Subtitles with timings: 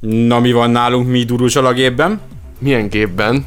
[0.00, 2.20] Na mi van nálunk mi duruzsal a gépben?
[2.58, 3.44] Milyen gépben?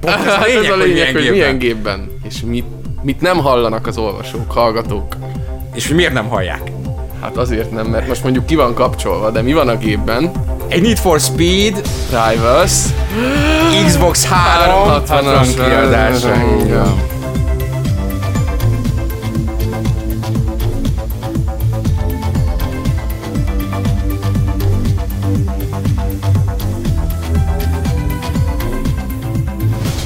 [0.00, 1.32] Pont ez a Hát lényeg, ez a hogy lényeg, hogy gépben.
[1.32, 2.10] milyen gépben.
[2.28, 2.64] És mit,
[3.02, 5.16] mit nem hallanak az olvasók, hallgatók.
[5.74, 6.70] És hogy miért nem hallják?
[7.20, 10.30] Hát azért nem, mert most mondjuk ki van kapcsolva, de mi van a gépben?
[10.68, 12.72] Egy Need for Speed, Rivals.
[13.86, 16.32] Xbox 360 kiadása.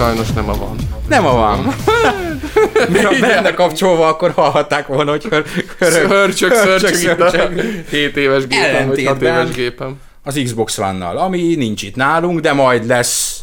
[0.09, 0.77] Sajnos nem a van.
[1.09, 1.59] Nem a van.
[2.93, 5.45] Mert ha be lenne kapcsolva, akkor hallhatták volna, hogy hör,
[5.79, 7.61] hörög, Hörcsök, a szörcsög.
[7.91, 10.01] 7 éves gépem, vagy 6 Ellentétben- éves gépem.
[10.23, 13.41] az Xbox One-nal, ami nincs itt nálunk, de majd lesz.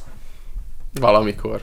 [1.00, 1.62] Valamikor.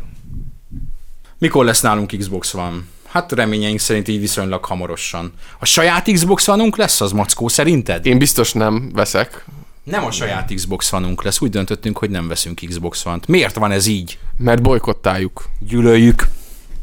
[1.38, 2.76] Mikor lesz nálunk Xbox One?
[3.08, 5.32] Hát reményeink szerint így viszonylag hamarosan.
[5.58, 8.06] A saját Xbox One-unk lesz az, Mackó, szerinted?
[8.06, 9.44] Én biztos nem veszek,
[9.84, 13.26] Nem a saját Xbox One-unk lesz, úgy döntöttünk, hogy nem veszünk Xbox One-t.
[13.26, 14.18] Miért van ez így?
[14.36, 15.44] mert bolykottáljuk.
[15.58, 16.26] Gyűlöljük.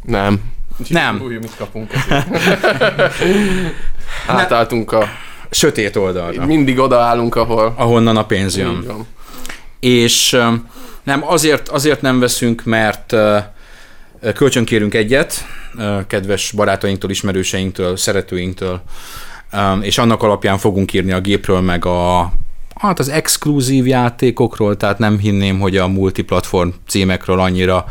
[0.04, 0.42] Nem.
[0.88, 1.22] Nem.
[1.22, 2.28] Új, mit kapunk ezért.
[4.28, 5.08] Átálltunk a...
[5.50, 7.74] Sötét oldalra, Mindig odaállunk, ahol...
[7.78, 9.06] ahonnan a pénz jön.
[9.80, 10.38] És
[11.04, 13.16] nem, azért, azért nem veszünk, mert
[14.34, 15.46] kölcsönkérünk egyet,
[16.08, 18.82] kedves barátainktól, ismerőseinktől, szeretőinktől,
[19.82, 22.32] és annak alapján fogunk írni a gépről, meg a
[22.80, 27.86] hát az exkluzív játékokról, tehát nem hinném, hogy a multiplatform címekről annyira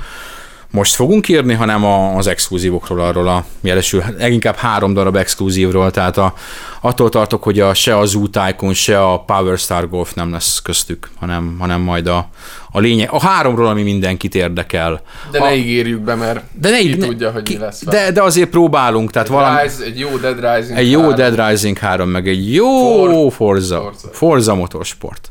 [0.70, 6.16] most fogunk írni, hanem a, az exkluzívokról, arról a jelesül, leginkább három darab exkluzívról, tehát
[6.16, 6.34] a,
[6.80, 10.62] attól tartok, hogy a, se az Zoo Tycoon, se a Power Star Golf nem lesz
[10.62, 12.28] köztük, hanem, hanem majd a,
[12.70, 15.02] a lényeg, a háromról, ami mindenkit érdekel.
[15.30, 17.84] De a, ne ígérjük be, mert de ne, ki ne, tudja, hogy ki, mi lesz
[17.84, 21.16] de, de azért próbálunk, tehát valami, Rise, egy jó Dead Rising egy jó három.
[21.16, 24.08] Dead Rising 3, meg egy jó For- Forza, Forza.
[24.12, 25.30] Forza Motorsport.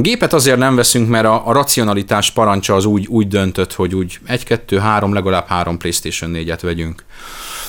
[0.00, 4.18] Gépet azért nem veszünk, mert a, a racionalitás parancsa az úgy, úgy döntött, hogy úgy
[4.26, 7.04] egy, kettő, három, legalább három PlayStation 4-et vegyünk.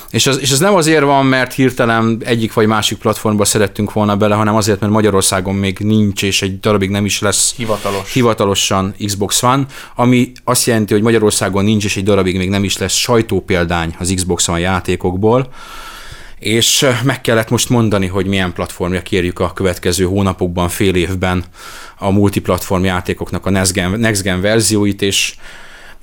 [0.09, 4.15] És ez, és ez nem azért van, mert hirtelen egyik vagy másik platformba szerettünk volna
[4.15, 8.13] bele, hanem azért, mert Magyarországon még nincs, és egy darabig nem is lesz Hivatalos.
[8.13, 12.77] hivatalosan Xbox One, ami azt jelenti, hogy Magyarországon nincs, és egy darabig még nem is
[12.77, 15.49] lesz sajtópéldány az Xbox One játékokból,
[16.39, 21.43] és meg kellett most mondani, hogy milyen platformja kérjük a következő hónapokban, fél évben
[21.97, 25.35] a multiplatform játékoknak a Next Gen, Next Gen verzióit, és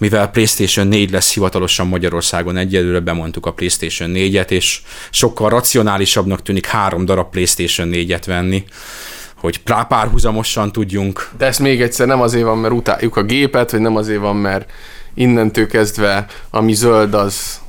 [0.03, 4.81] mivel PlayStation 4 lesz hivatalosan Magyarországon, egyelőre bemondtuk a PlayStation 4-et, és
[5.11, 8.65] sokkal racionálisabbnak tűnik három darab PlayStation 4-et venni,
[9.37, 13.81] hogy párhuzamosan tudjunk De ezt még egyszer nem azért van, mert utáljuk a gépet, vagy
[13.81, 14.71] nem azért van, mert
[15.15, 17.61] innentől kezdve ami zöld az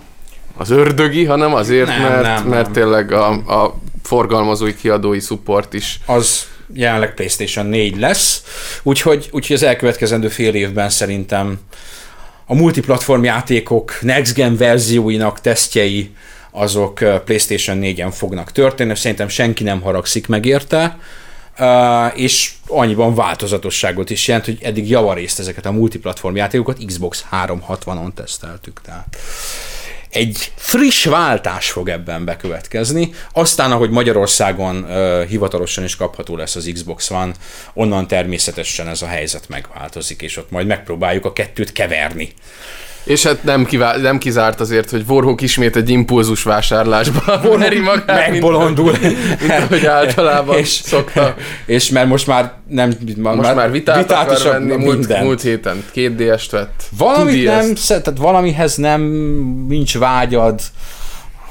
[0.57, 2.73] az ördögi, hanem azért, Nem, mert, nem, mert nem.
[2.73, 8.43] tényleg a, a forgalmazói, kiadói support is az jelenleg PlayStation 4 lesz,
[8.83, 11.59] úgyhogy, úgyhogy az elkövetkezendő fél évben szerintem
[12.45, 16.15] a multiplatform játékok next gen verzióinak tesztjei
[16.51, 16.93] azok
[17.25, 20.97] PlayStation 4-en fognak történni, szerintem senki nem haragszik meg érte,
[22.15, 28.81] és annyiban változatosságot is jelent, hogy eddig javarészt ezeket a multiplatform játékokat Xbox 360-on teszteltük.
[28.81, 29.17] Tehát
[30.13, 33.13] egy friss váltás fog ebben bekövetkezni.
[33.31, 37.31] Aztán, ahogy Magyarországon uh, hivatalosan is kapható lesz az Xbox One,
[37.73, 42.33] onnan természetesen ez a helyzet megváltozik, és ott majd megpróbáljuk a kettőt keverni.
[43.03, 48.05] És hát nem, kivá- nem kizárt azért, hogy Warhawk ismét egy impulzus vásárlásba meri magát,
[48.05, 48.91] mint, Megbolondul.
[49.39, 51.35] mint ahogy általában és, szokta.
[51.65, 52.93] és mert most már nem...
[53.17, 56.83] Most már vitát, vitát akar is venni, múlt, múlt héten két DS-t vett.
[56.97, 59.01] Valamit nem, tehát valamihez nem
[59.67, 60.59] nincs vágyad,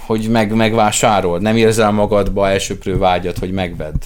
[0.06, 1.42] hogy meg, megvásárold.
[1.42, 4.02] Nem érzel magadba elsőprő vágyat, hogy megvedd.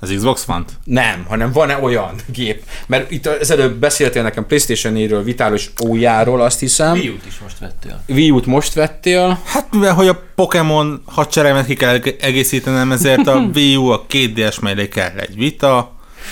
[0.00, 2.62] Az Xbox one Nem, hanem van-e olyan gép?
[2.86, 6.92] Mert itt az előbb beszéltél nekem PlayStation 4-ről, Vitálos ójáról, azt hiszem.
[6.92, 8.02] Wii U-t is most vettél.
[8.08, 9.40] Wii U-t most vettél.
[9.44, 14.60] Hát mivel, hogy a Pokémon hadsereget ki kell egészítenem, ezért a Wii U, a 2DS
[14.60, 15.76] mellé kell egy Vita,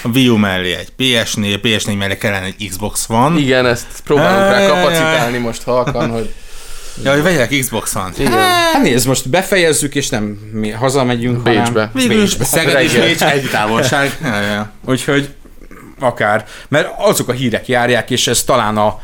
[0.03, 3.39] a Wii U mellé egy PS4, a PS4 mellé kellene egy Xbox One.
[3.39, 6.35] Igen, ezt próbálunk rá kapacitálni most halkan, hogy
[7.03, 8.11] Ja, hogy vegyek Xbox One.
[8.19, 8.33] igen.
[8.33, 11.91] Hát nézd, most befejezzük, és nem mi hazamegyünk, Bécsbe.
[11.93, 12.45] hanem Bécsbe.
[12.45, 12.93] Szeged és.
[12.93, 14.19] Bécs egy távolság.
[14.23, 14.71] Ja, ja.
[14.87, 15.35] Úgyhogy
[15.99, 16.47] akár.
[16.69, 19.01] Mert azok a hírek járják, és ez talán a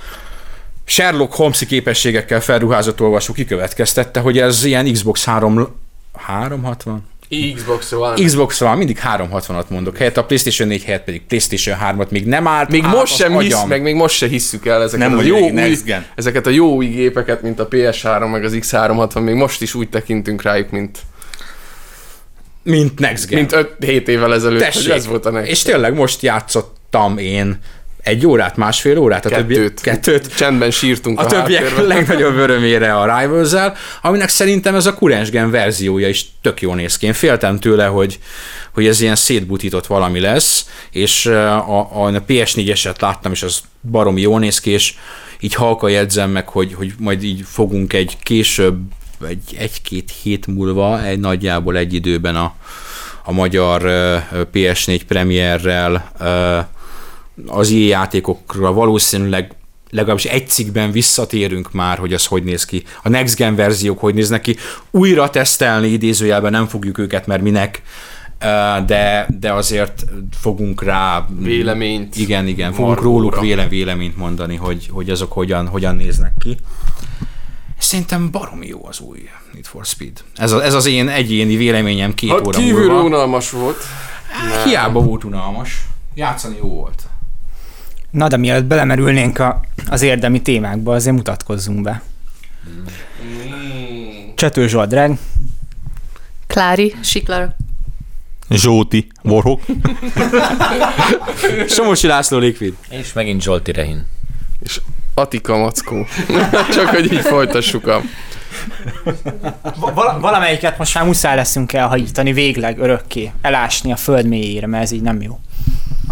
[0.85, 5.69] Sherlock Holmes képességekkel felruházott olvasó kikövetkeztette, hogy ez ilyen Xbox 3
[6.17, 7.10] 360?
[7.55, 8.25] Xbox One.
[8.25, 12.47] Xbox van, mindig 360-at mondok, helyett a PlayStation 4 helyett pedig PlayStation 3-at még nem
[12.47, 13.69] állt Még át most az sem hisz, agyam.
[13.69, 16.07] meg még most se hisszük el ezeket Nem a mondja jó új, Next Gen.
[16.15, 19.89] ezeket a jó új gépeket, mint a PS3 meg az X360, még most is úgy
[19.89, 20.99] tekintünk rájuk, mint
[22.63, 23.39] mint Next Gen.
[23.39, 24.83] Mint 5-7 évvel ezelőtt, Tessék.
[24.83, 25.51] hogy ez volt a next.
[25.51, 27.59] És tényleg most játszottam én
[28.03, 29.81] egy órát, másfél órát, a többi, Kettőt.
[29.81, 31.87] kettőt Csendben sírtunk a a, többiek háttérben.
[31.97, 33.53] legnagyobb örömére a rivals
[34.03, 37.07] aminek szerintem ez a kurens gen verziója is tök jól néz ki.
[37.07, 38.19] Én féltem tőle, hogy,
[38.73, 43.61] hogy ez ilyen szétbutított valami lesz, és uh, a, a PS4-eset láttam, és az
[43.91, 44.95] baromi jól néz ki, és
[45.41, 48.79] így halka jegyzem meg, hogy, hogy majd így fogunk egy később,
[49.29, 52.55] egy, egy-két hét múlva, egy nagyjából egy időben a,
[53.25, 56.65] a magyar uh, PS4 premierrel uh,
[57.47, 59.55] az ilyen játékokra valószínűleg
[59.91, 62.83] legalábbis egy cikkben visszatérünk már, hogy az hogy néz ki.
[63.03, 64.57] A Next Gen verziók hogy néznek ki.
[64.91, 67.83] Újra tesztelni idézőjelben nem fogjuk őket, mert minek,
[68.87, 70.05] de, de azért
[70.41, 71.27] fogunk rá...
[71.39, 72.17] Véleményt.
[72.17, 73.11] Igen, igen, fogunk Margóra.
[73.11, 76.57] róluk véle, véleményt mondani, hogy, hogy azok hogyan, hogyan néznek ki.
[77.79, 80.13] Szerintem baromi jó az új Need for Speed.
[80.35, 83.03] Ez, a, ez az én egyéni véleményem két Hát óra kívül múlva.
[83.03, 83.77] unalmas volt.
[84.31, 85.87] Hát, Hiába volt unalmas.
[86.15, 87.03] Játszani jó volt.
[88.11, 92.03] Na, de mielőtt belemerülnénk a, az érdemi témákba, azért mutatkozzunk be.
[94.35, 95.19] Csető Zsoldreg,
[96.47, 97.57] Klári, Siklara.
[98.51, 99.61] Zsóti, Warhawk.
[101.69, 102.75] Somosi László Liquid.
[102.89, 104.07] És megint Zsolti Rehin.
[104.63, 104.81] És
[105.15, 106.07] Atika Mackó.
[106.75, 108.03] Csak hogy így folytassuk a...
[109.77, 114.91] Val- valamelyiket most már muszáj leszünk elhajítani végleg, örökké, elásni a föld mélyére, mert ez
[114.91, 115.39] így nem jó.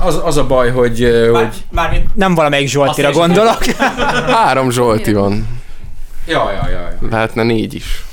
[0.00, 3.64] Az, az a baj, hogy, Már, hogy mármint nem valamelyik Zsoltira gondolok.
[4.36, 5.48] Három Zsolti van.
[6.26, 7.10] Jaj, jaj, jaj.
[7.10, 8.04] Lehetne négy is.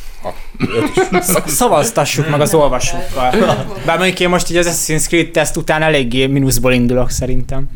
[1.22, 3.32] Sz- Szavaztassuk meg az olvasókkal.
[3.86, 7.70] Bár mondjuk én most így az Assassin's Creed teszt után eléggé mínuszból indulok szerintem.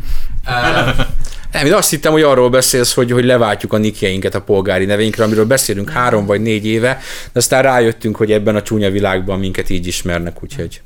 [1.51, 5.23] Nem, én azt hittem, hogy arról beszélsz, hogy, hogy leváltjuk a nikjeinket a polgári neveinkre,
[5.23, 6.99] amiről beszélünk három vagy négy éve,
[7.31, 10.81] de aztán rájöttünk, hogy ebben a csúnya világban minket így ismernek, úgyhogy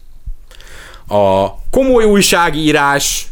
[1.08, 3.28] a komoly újságírás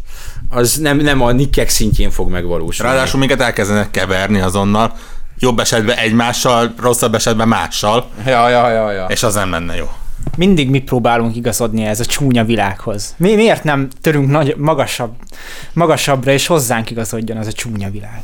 [0.50, 2.92] az nem, nem a nikkek szintjén fog megvalósulni.
[2.92, 4.94] Ráadásul minket elkezdenek keverni azonnal.
[5.40, 9.06] Jobb esetben egymással, rosszabb esetben mással, Ja, ja, ja, ja.
[9.06, 9.90] és az nem lenne jó.
[10.38, 13.16] Mindig mi próbálunk igazodni ez a csúnya világhoz.
[13.18, 15.14] Mi, miért nem törünk nagy, magasabb,
[15.74, 18.24] magasabbra, és hozzánk igazodjon ez a csúnya világ?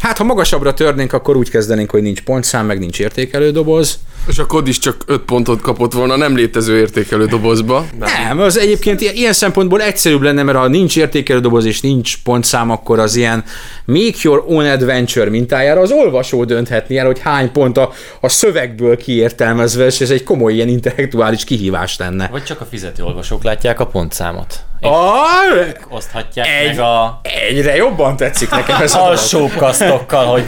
[0.00, 3.98] Hát, ha magasabbra törnénk, akkor úgy kezdenénk, hogy nincs pontszám, meg nincs értékelő doboz.
[4.28, 7.86] És a kod is csak öt pontot kapott volna nem létező értékelő dobozba.
[7.98, 12.22] Nem, az egyébként ilyen, ilyen szempontból egyszerűbb lenne, mert ha nincs értékelő doboz és nincs
[12.22, 13.44] pontszám, akkor az ilyen
[13.84, 18.96] Make Your Own Adventure mintájára az olvasó dönthetni el, hogy hány pont a, a szövegből
[18.96, 22.28] kiértelmezve, és ez egy komoly ilyen intellektuális kihívás lenne.
[22.30, 24.60] Vagy csak a fizető olvasók látják a pontszámot.
[24.80, 27.20] Ah, oszthatják Egy- meg a
[27.50, 30.44] egyre jobban tetszik nekem ez a alsó kasztokkal, hogy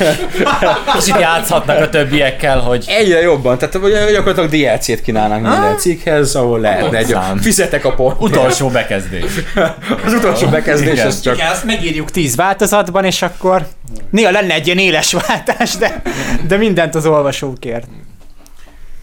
[0.95, 6.61] kicsit játszhatnak a többiekkel, hogy Egyre jobban, tehát vagy gyakorlatilag DLC-t kínálnánk minden cikkhez, ahol
[6.61, 8.17] lehetne egy, fizetek a pont.
[8.21, 9.25] utolsó bekezdés.
[10.05, 11.07] Az utolsó bekezdés, Igen.
[11.07, 13.67] az csak Igen, azt megírjuk tíz változatban, és akkor
[14.11, 16.03] néha lenne egy ilyen éles váltás, de,
[16.47, 17.85] de mindent az olvasókért.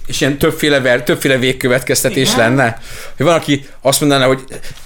[0.07, 2.49] És ilyen többféle, ver, többféle végkövetkeztetés Igen?
[2.49, 2.77] lenne.
[3.17, 4.43] Hogy van, aki azt mondaná, hogy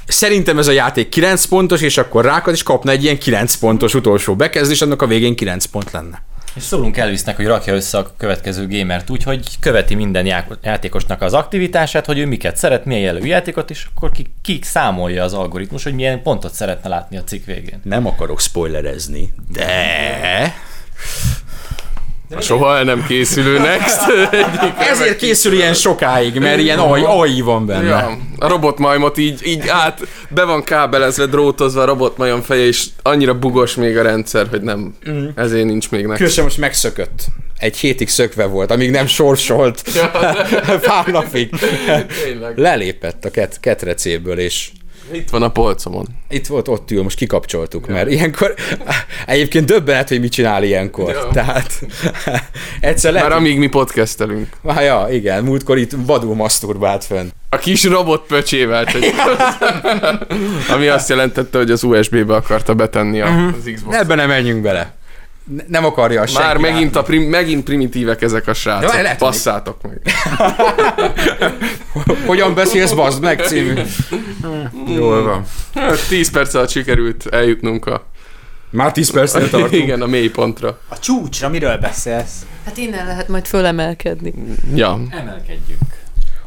[0.07, 3.93] szerintem ez a játék 9 pontos, és akkor rákad, és kapna egy ilyen 9 pontos
[3.93, 6.23] utolsó bekezdés, annak a végén 9 pont lenne.
[6.55, 11.21] És szólunk Elvisnek, hogy rakja össze a következő gamert úgy, hogy követi minden já- játékosnak
[11.21, 15.33] az aktivitását, hogy ő miket szeret, milyen jellegű játékot, és akkor ki, ki számolja az
[15.33, 17.81] algoritmus, hogy milyen pontot szeretne látni a cikk végén.
[17.83, 20.53] Nem akarok spoilerezni, de...
[22.35, 24.01] A soha el nem készülő Next.
[24.31, 27.87] Egyik Ezért készül ilyen sokáig, mert ilyen AI, AI van benne.
[27.87, 33.39] Ja, a robotmajmot így, így át, be van kábelezve, drótozva a robotmajom feje, és annyira
[33.39, 34.95] bugos még a rendszer, hogy nem,
[35.35, 36.15] ezért nincs még Next.
[36.15, 37.25] Különösen most megszökött.
[37.57, 39.83] Egy hétig szökve volt, amíg nem sorsolt.
[40.87, 41.49] Pár napig.
[42.55, 44.69] Lelépett a ket, ketrecéből, és
[45.13, 46.07] Itt van a polcomon.
[46.29, 48.53] itt volt, ott ül, most kikapcsoltuk, mert ilyenkor
[49.25, 51.09] egyébként döbbenet, hogy mit csinál ilyenkor.
[51.09, 51.27] Ja.
[51.33, 51.81] Tehát
[52.81, 54.47] egyszer lehet, Már amíg mi podcastelünk.
[54.63, 57.27] Ah, ja, igen, múltkor itt vadul maszturbált fönn.
[57.49, 58.85] A kis robot pöcsével.
[58.91, 59.13] Hogy...
[60.75, 63.97] Ami azt jelentette, hogy az USB-be akarta betenni a, az Xbox.
[63.97, 64.93] Ebben nem menjünk bele.
[65.43, 68.93] Ne- Nem akarja azt Már senki megint, a prim, megint primitívek ezek a srácok.
[68.93, 70.01] Ja, lehet, Passzátok meg.
[72.25, 73.73] Hogyan beszélsz, bazd meg című.
[74.87, 75.45] Jól van.
[76.09, 78.05] 10 perc alatt sikerült eljutnunk a,
[78.69, 79.71] Már 10 percnél tartunk.
[79.83, 80.79] igen, a mély pontra.
[80.89, 82.45] A csúcsra miről beszélsz?
[82.65, 84.33] Hát innen lehet majd fölemelkedni.
[84.75, 84.99] Ja.
[85.09, 85.99] Emelkedjünk.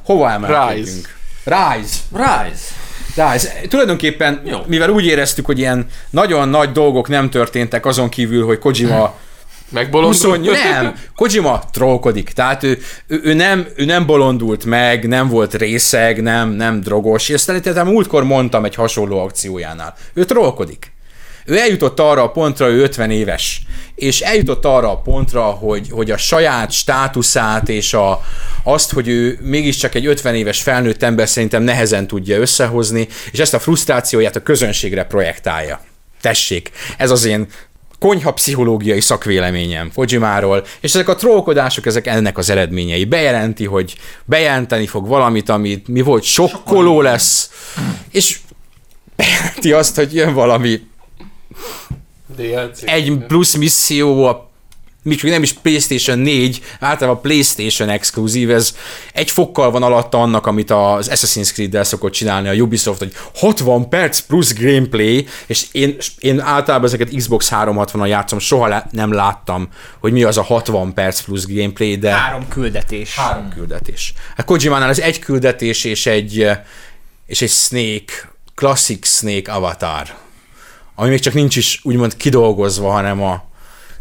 [0.05, 0.87] Hova emelkedjünk?
[0.87, 1.09] Rise.
[1.45, 1.99] Rise.
[2.13, 2.65] Rise.
[3.69, 4.59] Tulajdonképpen, Jó.
[4.67, 9.15] mivel úgy éreztük, hogy ilyen nagyon nagy dolgok nem történtek azon kívül, hogy Kojima
[9.75, 10.23] Megbolondult?
[10.23, 15.55] 28, nem, Kojima trollkodik, tehát ő, ő, ő, nem, ő nem bolondult meg, nem volt
[15.55, 19.95] részeg, nem, nem drogos, és szerintem múltkor mondtam egy hasonló akciójánál.
[20.13, 20.93] Ő trollkodik.
[21.45, 23.63] Ő eljutott arra a pontra, ő 50 éves,
[23.95, 28.25] és eljutott arra a pontra, hogy, hogy a saját státuszát és a,
[28.63, 33.55] azt, hogy ő mégiscsak egy 50 éves felnőtt ember szerintem nehezen tudja összehozni, és ezt
[33.55, 35.81] a frusztrációját a közönségre projektálja.
[36.21, 37.47] Tessék, ez az én
[37.99, 43.05] konyha pszichológiai szakvéleményem Fojimáról, és ezek a trollkodások, ezek ennek az eredményei.
[43.05, 47.51] Bejelenti, hogy bejelenteni fog valamit, amit mi volt, sokkoló lesz,
[48.11, 48.39] és
[49.17, 50.81] bejelenti azt, hogy jön valami
[52.37, 52.83] DLC.
[52.83, 54.53] egy plusz misszió a
[55.05, 58.75] még nem is PlayStation 4, általában PlayStation exkluzív, ez
[59.13, 63.89] egy fokkal van alatta annak, amit az Assassin's Creed-del szokott csinálni a Ubisoft, hogy 60
[63.89, 69.69] perc plusz gameplay, és én, én általában ezeket Xbox 360-on játszom, soha lá- nem láttam,
[70.01, 72.11] hogy mi az a 60 perc plusz gameplay, de...
[72.11, 73.17] Három küldetés.
[73.17, 74.13] Három küldetés.
[74.37, 76.49] A Kojimánál ez egy küldetés és egy,
[77.27, 78.13] és egy Snake,
[78.55, 80.23] Classic Snake avatar,
[80.95, 83.45] ami még csak nincs is úgymond kidolgozva, hanem a,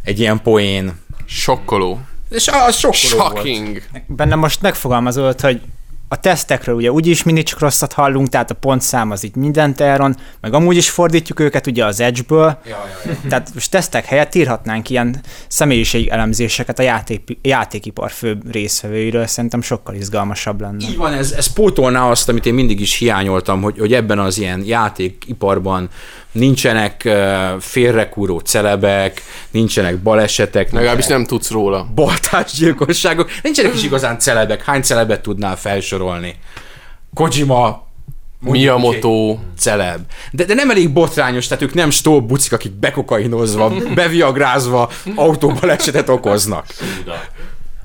[0.04, 1.02] egy ilyen poén.
[1.26, 2.00] Sokkoló.
[2.30, 3.36] És az sokkoló volt.
[3.36, 3.82] Shocking.
[4.08, 5.62] Benne most megfogalmazott, hogy
[6.14, 10.16] a tesztekről ugye úgyis mindig csak rosszat hallunk, tehát a pontszám az itt mindent elron,
[10.42, 13.18] meg amúgy is fordítjuk őket ugye az Edge-ből, Ja, ja, ja.
[13.30, 19.96] tehát most tesztek helyett írhatnánk ilyen személyiség elemzéseket a játék, játékipar fő részvevőiről, szerintem sokkal
[19.96, 20.88] izgalmasabb lenne.
[20.90, 24.38] Így van, ez, ez pótolná azt, amit én mindig is hiányoltam, hogy, hogy ebben az
[24.38, 25.90] ilyen játékiparban
[26.34, 27.10] nincsenek
[27.60, 29.22] félrekúró celebek,
[29.52, 31.88] nincsenek balesetek, Legalábbis nem tudsz róla.
[31.96, 34.64] baltásgyilkosságok, nincsenek is igazán celebek.
[34.64, 36.36] Hány celebet tudnál felsorolni?
[37.14, 37.88] Kojima,
[38.40, 39.38] Miyamoto.
[39.58, 40.00] celeb.
[40.32, 46.66] De, de nem elég botrányos, tehát ők nem stól bucik, akik bekokainozva, beviagrázva autóbalesetet okoznak.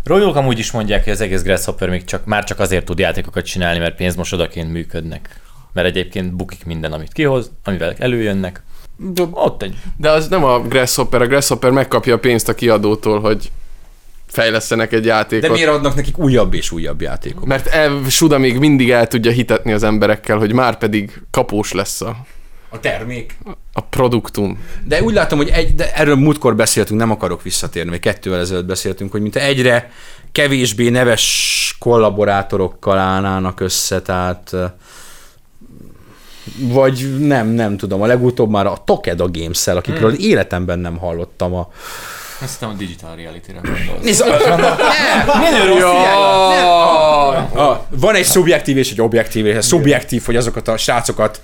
[0.05, 3.45] Róluk amúgy is mondják, hogy az egész Grasshopper még csak, már csak azért tud játékokat
[3.45, 5.40] csinálni, mert pénzmosodaként működnek.
[5.78, 8.62] Mert egyébként bukik minden, amit kihoz, amivel előjönnek.
[8.97, 13.20] De ott egy De az nem a Grasshopper, a Grasshopper megkapja a pénzt a kiadótól,
[13.20, 13.50] hogy
[14.26, 15.49] fejlesztenek egy játékot.
[15.49, 17.49] De miért adnak nekik újabb és újabb játékokat?
[17.49, 22.00] Mert Ev Suda még mindig el tudja hitetni az emberekkel, hogy már pedig kapós lesz
[22.00, 22.16] a,
[22.68, 23.38] A termék.
[23.73, 24.64] a produktum.
[24.85, 28.66] De úgy látom, hogy egy, de erről múltkor beszéltünk, nem akarok visszatérni, még kettővel ezelőtt
[28.66, 29.90] beszéltünk, hogy mint egyre
[30.32, 34.70] kevésbé neves kollaborátorokkal állnának össze, tehát eh,
[36.57, 40.21] vagy nem, nem tudom, a legutóbb már a Tokeda Games-el, akikről Hmm.
[40.21, 41.69] életemben nem hallottam a...
[42.40, 44.02] Azt hiszem a digital reality-re gondolsz.
[44.02, 44.61] Nézd, nem,
[47.69, 51.40] a, van egy szubjektív és egy objektív, és a szubjektív, hogy azokat a srácokat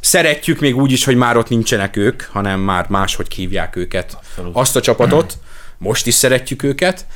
[0.00, 4.16] szeretjük még úgy is, hogy már ott nincsenek ők, hanem már máshogy hívják őket.
[4.52, 5.38] Azt a csapatot,
[5.78, 7.06] most is szeretjük őket.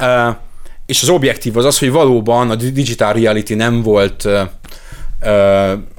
[0.00, 0.34] Uh,
[0.86, 4.40] és az objektív az az, hogy valóban a digital reality nem volt uh,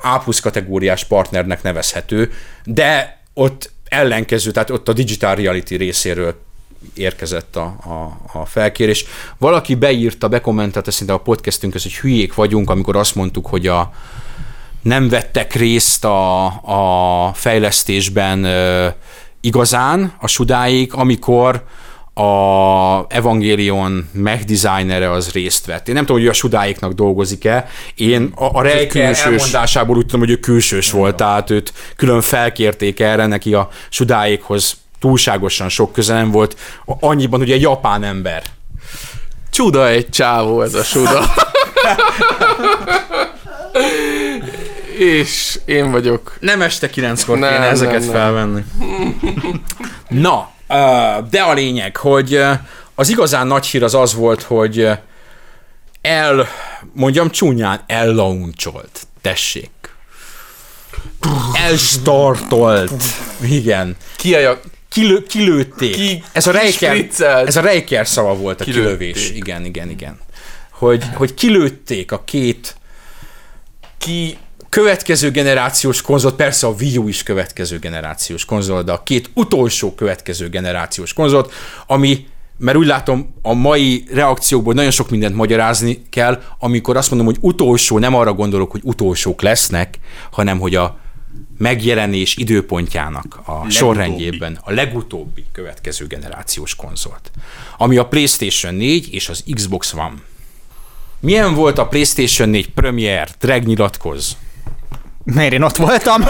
[0.01, 2.32] A plusz kategóriás partnernek nevezhető,
[2.63, 6.36] de ott ellenkező, tehát ott a digital reality részéről
[6.94, 9.05] érkezett a, a, a felkérés.
[9.38, 13.94] Valaki beírta, bekommentelte szerintem a podcastünkhöz, hogy hülyék vagyunk, amikor azt mondtuk, hogy a,
[14.82, 16.46] nem vettek részt a,
[17.27, 18.88] a fejlesztésben ö,
[19.41, 21.63] igazán a sudáik, amikor
[22.17, 25.88] a Evangelion megdesignere az részt vett.
[25.88, 27.67] Én nem tudom, hogy ő a sudáiknak dolgozik-e.
[27.95, 29.24] Én a, a Rejker külsős.
[29.24, 34.77] elmondásából úgy tudom, hogy ő külsős volt, tehát őt külön felkérték erre, neki a sudáikhoz
[35.00, 36.57] túlságosan sok köze nem volt.
[36.86, 38.43] Annyiban ugye japán ember.
[39.50, 41.34] Csuda egy csávó ez a Suda.
[44.98, 46.36] És én vagyok.
[46.39, 48.10] Nem este kilenckor Nem, kéne nem, ezeket nem.
[48.10, 48.63] felvenni.
[50.10, 50.50] Na,
[51.29, 52.41] de a lényeg, hogy
[52.95, 54.89] az igazán nagy hír az az volt, hogy
[56.01, 56.48] el,
[56.93, 59.07] mondjam csúnyán, ellauncsolt.
[59.22, 59.69] Tessék.
[61.53, 63.03] Elstartolt.
[63.41, 63.95] Igen.
[64.15, 65.95] Ki a Kilő, kilőtték.
[65.95, 67.07] Ki- ez a Reiker,
[67.45, 68.98] ez a Reiker szava volt a Kilőtték.
[68.98, 69.29] kilövés.
[69.29, 70.19] Igen, igen, igen.
[70.72, 72.75] Hogy, hogy kilőtték a két
[73.98, 74.38] ki
[74.75, 79.94] következő generációs konzolt, persze a Wii U is következő generációs konzol, de a két utolsó
[79.94, 81.53] következő generációs konzolt,
[81.88, 82.27] ami,
[82.58, 87.38] mert úgy látom, a mai reakciókból nagyon sok mindent magyarázni kell, amikor azt mondom, hogy
[87.39, 90.00] utolsó, nem arra gondolok, hogy utolsók lesznek,
[90.32, 91.00] hanem hogy a
[91.58, 93.74] megjelenés időpontjának a legutóbbi.
[93.74, 97.32] sorrendjében a legutóbbi következő generációs konzolt,
[97.77, 100.13] ami a PlayStation 4 és az Xbox One.
[101.20, 103.29] Milyen volt a PlayStation 4 Premier?
[103.39, 104.38] Drag nyilatkoz.
[105.25, 106.22] Miért én ott voltam?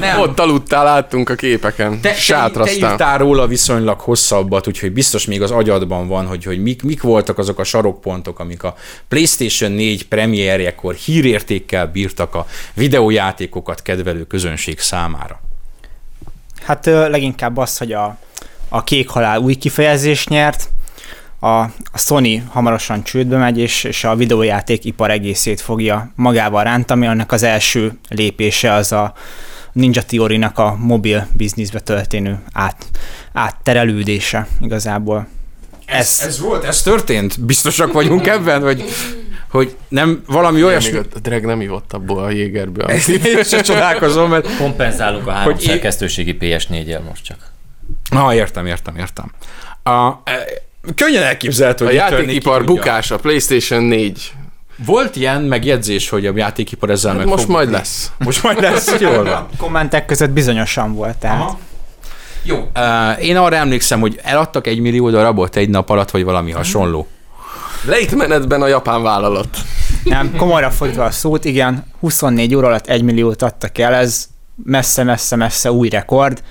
[0.00, 0.20] Nem.
[0.20, 2.00] Ott aludtál, láttunk a képeken.
[2.00, 6.62] Te, te, te írtál róla viszonylag hosszabbat, úgyhogy biztos még az agyadban van, hogy, hogy
[6.62, 8.74] mik, mik voltak azok a sarokpontok, amik a
[9.08, 15.40] PlayStation 4 premierjekor hírértékkel bírtak a videójátékokat kedvelő közönség számára.
[16.62, 18.18] Hát leginkább az, hogy a,
[18.68, 20.68] a kék halál új kifejezést nyert,
[21.40, 21.58] a,
[21.92, 27.32] a Sony hamarosan csődbe megy, és, és a videójáték ipar egészét fogja magával rántani, annak
[27.32, 29.12] az első lépése az a
[29.72, 32.86] Ninja Theory-nak a mobil bizniszbe történő át,
[33.32, 35.26] átterelődése igazából.
[35.84, 37.40] Ez, ez volt, ez történt?
[37.40, 38.84] Biztosak vagyunk ebben, hogy,
[39.50, 40.92] hogy nem valami Olyan olyasmi...
[40.92, 42.86] még a Dreg nem ivott abból a jégerből.
[43.24, 44.56] Én se csodálkozom, mert...
[44.56, 47.52] Kompenzálunk a három szerkesztőségi PS4-jel most csak.
[48.10, 49.32] Ah, értem, értem, értem.
[49.82, 50.46] A, e,
[50.94, 54.32] könnyen elképzelhető, A hogy itt játékipar bukása, PlayStation 4.
[54.84, 58.10] Volt ilyen megjegyzés, hogy a játékipar ezzel meg Hát most fog majd lesz.
[58.18, 59.48] Most majd lesz, jól van.
[59.56, 61.40] Kommentek között bizonyosan volt, tehát.
[61.40, 61.58] Aha.
[62.42, 62.56] Jó.
[62.56, 67.06] Uh, én arra emlékszem, hogy eladtak egy millió darabot egy nap alatt, vagy valami hasonló.
[67.84, 69.48] Lejtmenetben a japán vállalat.
[70.04, 74.26] Nem, komolyra fordítva a szót, igen, 24 óra alatt 1 milliót adtak el, ez
[74.64, 76.42] messze-messze-messze új rekord.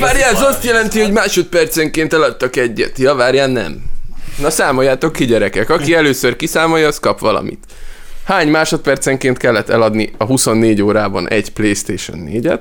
[0.00, 2.98] Várjál, ez azt jelenti, hogy másodpercenként eladtak egyet.
[2.98, 3.82] Ja, várjál, nem.
[4.38, 5.70] Na számoljátok ki, gyerekek.
[5.70, 7.64] Aki először kiszámolja, az kap valamit.
[8.24, 12.60] Hány másodpercenként kellett eladni a 24 órában egy PlayStation 4-et,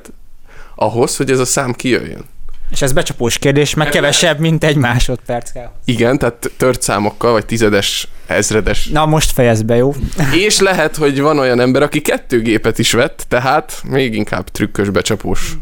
[0.76, 2.26] ahhoz, hogy ez a szám kijöjjön?
[2.72, 5.72] És ez becsapós kérdés, meg kevesebb, mint egy másodperc kell.
[5.86, 8.88] Igen, tehát tört számokkal, vagy tizedes, ezredes.
[8.88, 9.94] Na most fejezd be, jó?
[10.34, 14.90] És lehet, hogy van olyan ember, aki kettő gépet is vett, tehát még inkább trükkös
[14.90, 15.54] becsapós.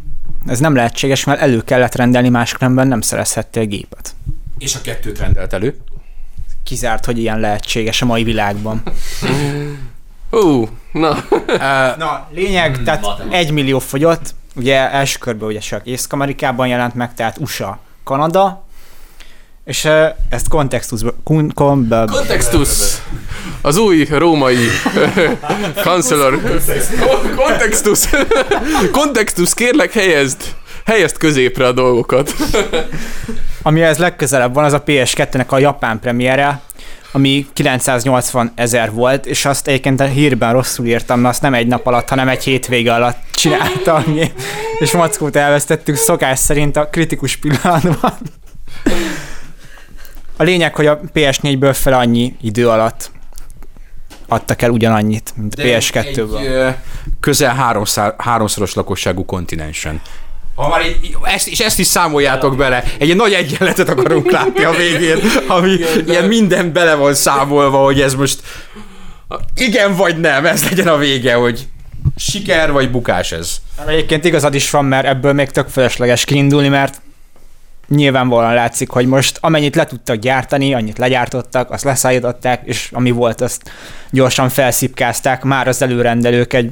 [0.48, 4.16] Ez nem lehetséges, mert elő kellett rendelni, máskülönben nem szerezhettél gépet.
[4.58, 5.78] És a kettőt rendelt elő.
[6.64, 8.84] Kizárt, hogy ilyen lehetséges a mai világban.
[10.30, 11.18] Hú, na.
[11.48, 17.14] Uh, Na, lényeg, tehát egy millió fogyott, ugye első körben ugye csak Észak-Amerikában jelent meg,
[17.14, 18.66] tehát USA, Kanada,
[19.70, 22.68] és uh, ezt kontextusba, kun, kon, Kontextus!
[23.62, 24.68] Az új római
[25.84, 26.42] kancellor.
[27.36, 28.00] Kontextus!
[28.92, 30.38] Kontextus, kérlek helyezd!
[30.86, 32.36] Helyezd középre a dolgokat.
[33.62, 36.62] amihez legközelebb van, az a PS2-nek a japán premiere,
[37.12, 41.68] ami 980 ezer volt, és azt egyébként a hírben rosszul írtam, mert azt nem egy
[41.68, 44.04] nap alatt, hanem egy hétvége alatt csináltam,
[44.80, 48.18] és mackót elvesztettük szokás szerint a kritikus pillanatban.
[50.40, 53.12] A lényeg, hogy a PS4-ből fel annyi idő alatt
[54.28, 56.68] adtak el ugyanannyit, mint a PS2-ből.
[56.68, 56.76] Egy,
[57.20, 60.02] közel háromszár, háromszoros lakosságú kontinensen.
[60.56, 62.84] Ha már így, ezt, és ezt is számoljátok bele.
[62.98, 68.14] Egy nagy egyenletet akarunk látni a végén, ami ilyen minden bele van számolva, hogy ez
[68.14, 68.42] most
[69.56, 71.68] igen vagy nem, ez legyen a vége, hogy
[72.16, 73.56] siker vagy bukás ez.
[73.88, 77.02] Egyébként igazad is van, mert ebből még tök felesleges kiindulni, mert
[77.90, 83.42] nyilvánvalóan látszik, hogy most amennyit le tudtak gyártani, annyit legyártottak, azt leszállították, és ami volt,
[83.42, 83.72] azt
[84.12, 85.44] gyorsan felszipkázták.
[85.44, 86.72] Már az előrendelők egy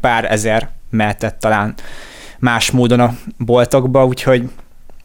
[0.00, 1.74] pár ezer mehetett talán
[2.38, 4.48] más módon a boltokba, úgyhogy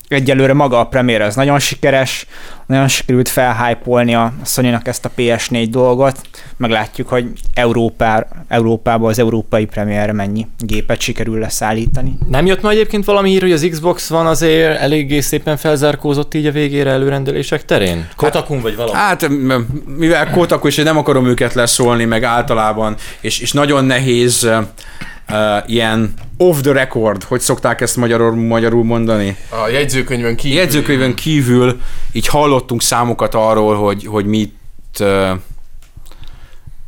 [0.08, 2.26] egyelőre maga a premier az nagyon sikeres,
[2.66, 6.22] nagyon sikerült felhájpolni a sony ezt a PS4 dolgot,
[6.58, 12.18] meglátjuk, hogy Európá, Európába az európai premierre mennyi gépet sikerül leszállítani.
[12.30, 16.46] Nem jött ma egyébként valami hír, hogy az Xbox van azért eléggé szépen felzárkózott így
[16.46, 18.08] a végére előrendelések terén?
[18.16, 18.98] Kotakun vagy valami?
[18.98, 19.30] Hát,
[19.98, 24.50] mivel Kotaku, és én nem akarom őket leszólni, meg általában, és, és nagyon nehéz
[25.30, 29.38] uh, ilyen off the record, hogy szokták ezt magyarul, magyarul mondani?
[29.50, 30.58] A jegyzőkönyvön kívül.
[30.58, 34.54] Jegyzőkönyvön kívül így hallottunk számokat arról, hogy, hogy mit
[35.00, 35.30] uh,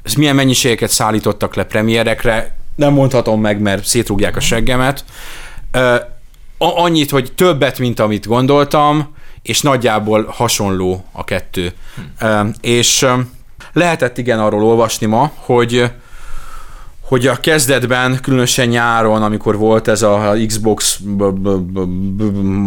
[0.03, 5.05] ez milyen mennyiségeket szállítottak le premierekre, nem mondhatom meg, mert szétrúgják a seggemet.
[5.73, 5.95] Uh,
[6.57, 11.71] annyit, hogy többet, mint amit gondoltam, és nagyjából hasonló a kettő.
[12.21, 13.19] Uh, és uh,
[13.73, 15.91] lehetett igen arról olvasni ma, hogy
[17.07, 20.99] hogy a kezdetben, különösen nyáron, amikor volt ez a Xbox,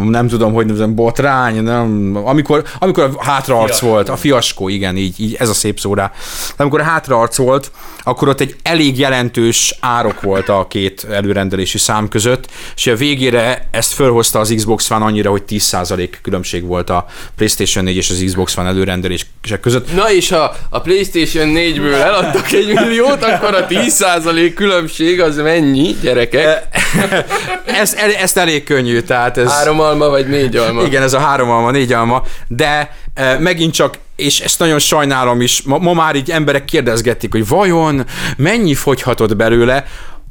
[0.09, 3.87] nem tudom, hogy nevezem, botrány, nem, amikor, amikor a hátraarc Fiaskó.
[3.87, 6.11] volt, a fiaskó, igen, így, így ez a szép szó rá.
[6.57, 7.71] Amikor a hátraarc volt,
[8.03, 13.67] akkor ott egy elég jelentős árok volt a két előrendelési szám között, és a végére
[13.71, 18.23] ezt fölhozta az Xbox One annyira, hogy 10% különbség volt a PlayStation 4 és az
[18.25, 19.95] Xbox One előrendelések között.
[19.95, 25.95] Na és ha a PlayStation 4-ből eladtak egy milliót, akkor a 10% különbség az mennyi,
[26.01, 26.67] gyerekek?
[27.81, 29.51] ez, ezt elég könnyű, tehát ez...
[29.51, 30.83] Három alma vagy négy alma?
[30.83, 35.41] Igen, ez a három alma, négy alma, de e, megint csak, és ezt nagyon sajnálom
[35.41, 38.05] is, ma, ma már így emberek kérdezgették, hogy vajon
[38.37, 39.85] mennyi fogyhatott belőle,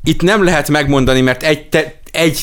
[0.05, 2.43] itt nem lehet megmondani, mert egy, te, egy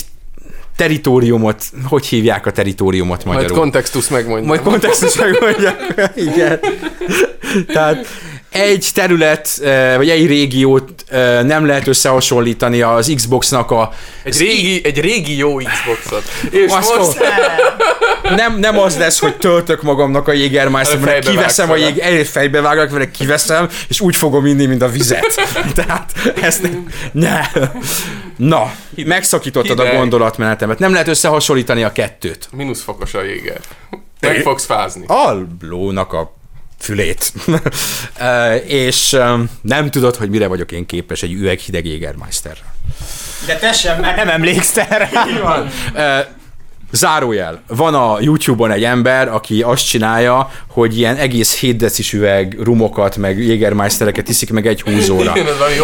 [0.77, 3.57] teritoriumot, hogy hívják a teritoriumot Majd magyarul?
[3.57, 4.47] kontextus megmondja.
[4.47, 5.93] Majd kontextus megmondják.
[6.31, 6.59] Igen.
[7.67, 8.07] Tehát
[8.51, 13.91] egy terület, eh, vagy egy régiót eh, nem lehet összehasonlítani az Xboxnak a...
[14.23, 16.23] Egy régi, egy régi jó Xboxot.
[16.49, 16.97] És Maszkó.
[16.97, 17.17] most...
[18.35, 22.89] Nem, nem az lesz, hogy töltök magamnak a Fejbe kiveszem a jég, egy fejbe vágok
[22.89, 25.49] vele, kiveszem, és úgy fogom inni, mint a vizet.
[25.75, 26.11] Tehát
[26.41, 27.41] ezt nem, ne.
[28.35, 29.97] Na, megszakítottad a Hideg.
[29.97, 30.79] gondolatmenetemet.
[30.79, 32.49] Nem lehet összehasonlítani a kettőt.
[32.51, 33.59] Mínuszfokos a jéger.
[34.19, 35.05] Meg fogsz fázni.
[35.05, 36.35] a lónak a
[36.79, 37.33] fülét.
[38.65, 42.73] És em, nem tudod, hogy mire vagyok én képes egy üveg hideg Jägermeisterrel.
[43.45, 45.25] De te sem, mert nem emlékszel rá.
[45.93, 46.25] Eh,
[46.91, 47.61] Zárójel.
[47.67, 53.17] Van a YouTube-on egy ember, aki azt csinálja, hogy ilyen egész 7 decis üveg rumokat,
[53.17, 55.33] meg Jägermeistereket iszik meg egy húzóra.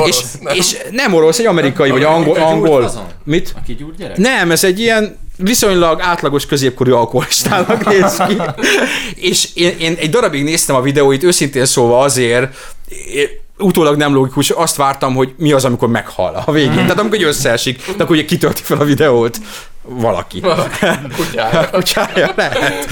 [0.05, 0.55] És, nem?
[0.55, 2.37] és nem orosz, egy amerikai, vagy angol.
[2.37, 2.91] Angol.
[3.23, 3.53] Mit?
[3.57, 4.17] Aki gyerek?
[4.17, 8.37] Nem, ez egy ilyen viszonylag átlagos középkorú alkoholistának néz ki.
[9.15, 12.55] és én, én egy darabig néztem a videóit, őszintén szólva azért,
[13.57, 16.73] utólag nem logikus, azt vártam, hogy mi az, amikor meghal a végén.
[16.73, 19.39] Tehát amikor összeesik, akkor ugye kitölti fel a videót
[19.83, 20.41] valaki.
[21.15, 21.69] Kutyára.
[21.73, 22.87] Kutyája lehet.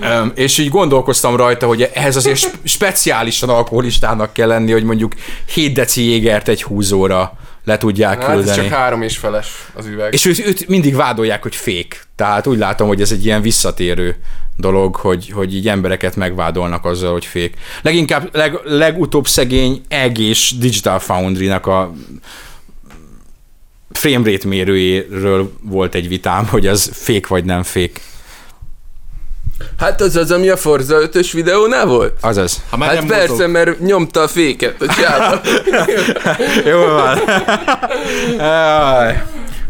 [0.00, 5.12] Um, és így gondolkoztam rajta, hogy ehhez azért sp- speciálisan alkoholistának kell lenni, hogy mondjuk
[5.54, 8.56] 7 deci jégert egy húzóra le tudják Hát ez küldeni.
[8.68, 10.12] csak három és feles az üveg.
[10.12, 12.06] És őt, őt mindig vádolják, hogy fék.
[12.16, 14.16] Tehát úgy látom, hogy ez egy ilyen visszatérő
[14.56, 17.56] dolog, hogy, hogy így embereket megvádolnak azzal, hogy fék.
[17.82, 21.92] Leginkább leg, legutóbb szegény EG és Digital Foundry-nak a
[23.98, 28.00] framerate mérőjéről volt egy vitám, hogy az fék vagy nem fék.
[29.78, 32.12] Hát az az, ami a Forza 5-ös videónál volt?
[32.70, 35.40] Ha már Hát persze, mozog, mert nyomta a féket a csába.
[36.70, 37.18] Jó van.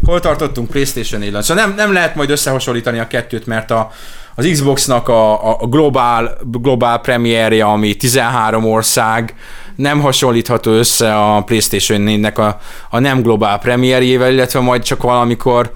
[0.05, 0.69] Hol tartottunk?
[0.69, 3.91] PlayStation 4 Szóval nem, nem lehet majd összehasonlítani a kettőt, mert a,
[4.35, 9.35] az Xboxnak a, a globál, globál premierje, ami 13 ország,
[9.75, 12.59] nem hasonlítható össze a PlayStation 4-nek a,
[12.89, 15.73] a nem globál premierjével, illetve majd csak valamikor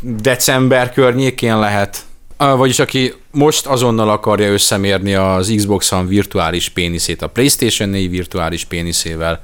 [0.00, 1.98] december környékén lehet.
[2.36, 9.40] Vagyis aki most azonnal akarja összemérni az Xbox-on virtuális péniszét a PlayStation 4 virtuális péniszével,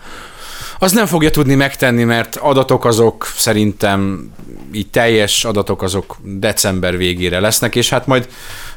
[0.79, 4.31] az nem fogja tudni megtenni, mert adatok azok szerintem
[4.73, 8.29] így teljes adatok azok december végére lesznek, és hát majd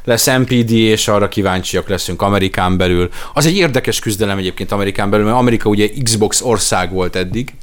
[0.03, 3.09] lesz MPD, és arra kíváncsiak leszünk Amerikán belül.
[3.33, 7.53] Az egy érdekes küzdelem egyébként Amerikán belül, mert Amerika ugye Xbox ország volt eddig,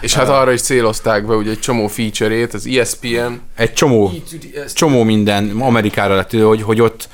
[0.00, 3.32] És hát arra is célozták be ugye egy csomó feature-ét, az ESPN.
[3.56, 4.12] egy csomó,
[4.72, 7.08] csomó minden Amerikára lett, hogy, hogy ott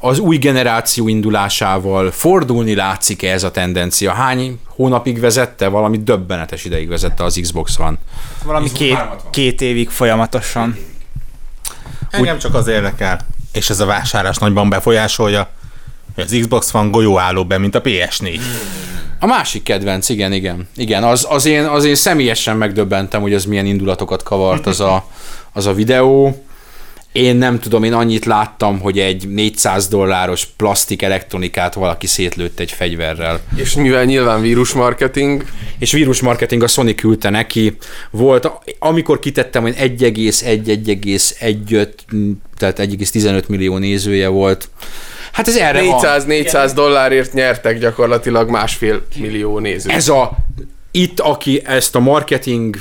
[0.00, 4.12] az új generáció indulásával fordulni látszik ez a tendencia.
[4.12, 5.68] Hány hónapig vezette?
[5.68, 7.96] Valami döbbenetes ideig vezette az Xbox One.
[8.44, 8.98] Valami két,
[9.30, 10.76] két évig folyamatosan.
[12.10, 13.26] engem csak az érdekel,
[13.58, 15.48] és ez a vásárlás nagyban befolyásolja,
[16.14, 18.40] hogy az Xbox van golyóálló be, mint a PS4.
[19.20, 20.68] A másik kedvenc, igen, igen.
[20.74, 25.06] Igen, az, az, én, az én személyesen megdöbbentem, hogy az milyen indulatokat kavart az a,
[25.52, 26.44] az a videó.
[27.18, 32.72] Én nem tudom, én annyit láttam, hogy egy 400 dolláros plastik elektronikát valaki szétlőtt egy
[32.72, 33.40] fegyverrel.
[33.56, 35.44] És mivel nyilván vírusmarketing,
[35.78, 37.76] és vírusmarketing a Sony küldte neki.
[38.10, 41.88] Volt, amikor kitettem, hogy 1,1-1,1,
[42.56, 44.68] tehát 1,15 millió nézője volt.
[45.32, 46.00] Hát ez erre van.
[46.02, 49.92] 400-400 dollárért nyertek gyakorlatilag másfél millió nézőt.
[49.92, 50.36] Ez a,
[50.90, 52.76] itt, aki ezt a marketing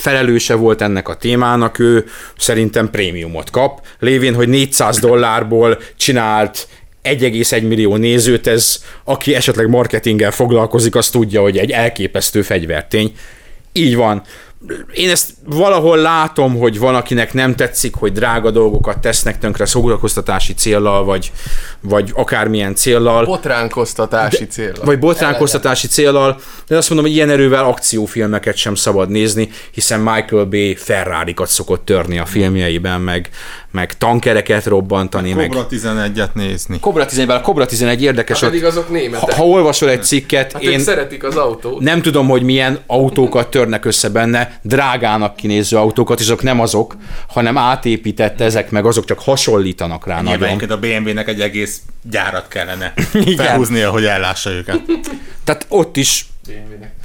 [0.00, 2.04] felelőse volt ennek a témának, ő
[2.38, 6.68] szerintem prémiumot kap, lévén, hogy 400 dollárból csinált
[7.02, 13.12] 1,1 millió nézőt, ez, aki esetleg marketinggel foglalkozik, az tudja, hogy egy elképesztő fegyvertény.
[13.72, 14.22] Így van.
[14.92, 20.54] Én ezt valahol látom, hogy van, akinek nem tetszik, hogy drága dolgokat tesznek tönkre szórakoztatási
[20.54, 21.32] céllal, vagy,
[21.80, 23.24] vagy akármilyen céllal.
[23.24, 24.72] Botránkoztatási cél.
[24.84, 30.44] Vagy botránkoztatási céllal, de azt mondom, hogy ilyen erővel akciófilmeket sem szabad nézni, hiszen Michael
[30.44, 33.30] Bay ferrari szokott törni a filmjeiben, meg,
[33.70, 35.48] meg tankereket robbantani, meg...
[35.48, 36.80] Cobra 11-et nézni.
[36.80, 39.30] Cobra 11, a Cobra 11 érdekes, Pedig ott, azok németek.
[39.30, 41.80] ha, ha olvasol egy cikket, hát én szeretik az autót.
[41.80, 46.96] nem tudom, hogy milyen autókat törnek össze benne, drágának kinéző autókat, és azok nem azok,
[47.28, 50.70] hanem átépített ezek, meg azok csak hasonlítanak rá Nyilván nagyon.
[50.70, 51.80] a BMW-nek egy egész
[52.10, 52.92] gyárat kellene
[53.36, 54.80] felhúznia, hogy ellássa őket.
[55.44, 56.26] Tehát ott is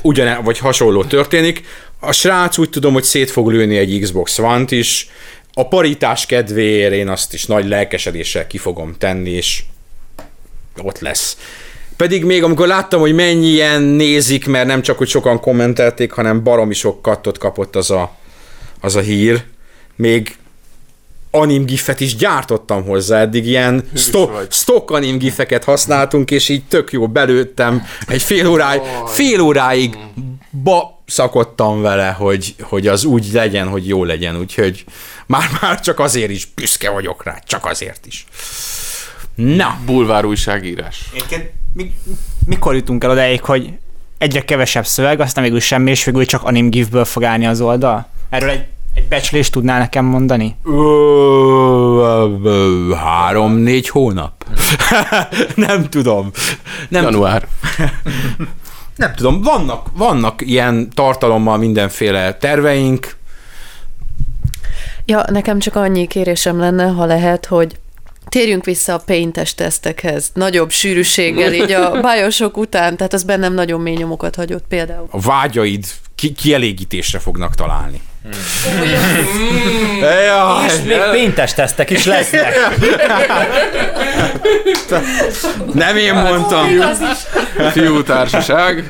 [0.02, 1.64] ugyan, vagy hasonló történik.
[2.00, 5.10] A srác úgy tudom, hogy szét fog lőni egy Xbox One-t is.
[5.58, 9.64] A paritás kedvéért én azt is nagy lelkesedéssel ki fogom tenni, és
[10.82, 11.38] ott lesz.
[11.98, 16.74] Pedig még amikor láttam, hogy mennyien nézik, mert nem csak, hogy sokan kommentelték, hanem baromi
[16.74, 18.16] sok kattot kapott az a,
[18.82, 19.44] az a hír,
[19.96, 20.38] még
[21.32, 24.52] anim gifet is gyártottam hozzá, eddig ilyen sto- vagy.
[24.52, 29.98] stock anim gifeket használtunk, és így tök jó belőttem, egy fél óráig, fél óráig
[30.64, 34.86] ba szakodtam vele, hogy, hogy az úgy legyen, hogy jó legyen, úgyhogy
[35.26, 38.26] már-már csak azért is büszke vagyok rá, csak azért is.
[39.36, 41.10] Na, Bulvár újságírás.
[41.14, 41.94] Egyébként mi,
[42.46, 43.70] mikor jutunk el odáig, hogy
[44.18, 48.10] egyre kevesebb szöveg, aztán végül semmi, és végül csak anim gifből fog állni az oldal?
[48.30, 50.56] Erről egy, egy becslést tudnál nekem mondani?
[52.96, 54.46] Három-négy hónap.
[55.56, 56.32] nem tudom.
[56.90, 57.48] Nem, Január.
[58.96, 63.16] nem tudom, vannak, vannak ilyen tartalommal mindenféle terveink.
[65.06, 67.76] Ja, nekem csak annyi kérésem lenne, ha lehet, hogy
[68.30, 70.30] térjünk vissza a paintes tesztekhez.
[70.34, 75.08] Nagyobb sűrűséggel, így a bájosok után, tehát az bennem nagyon mély nyomokat hagyott például.
[75.10, 78.02] A vágyaid ki- kielégítésre fognak találni.
[80.02, 82.54] Jaj, És még péntes tesztek is lesznek.
[85.74, 86.68] nem én mondtam.
[87.72, 88.90] Fiú társaság.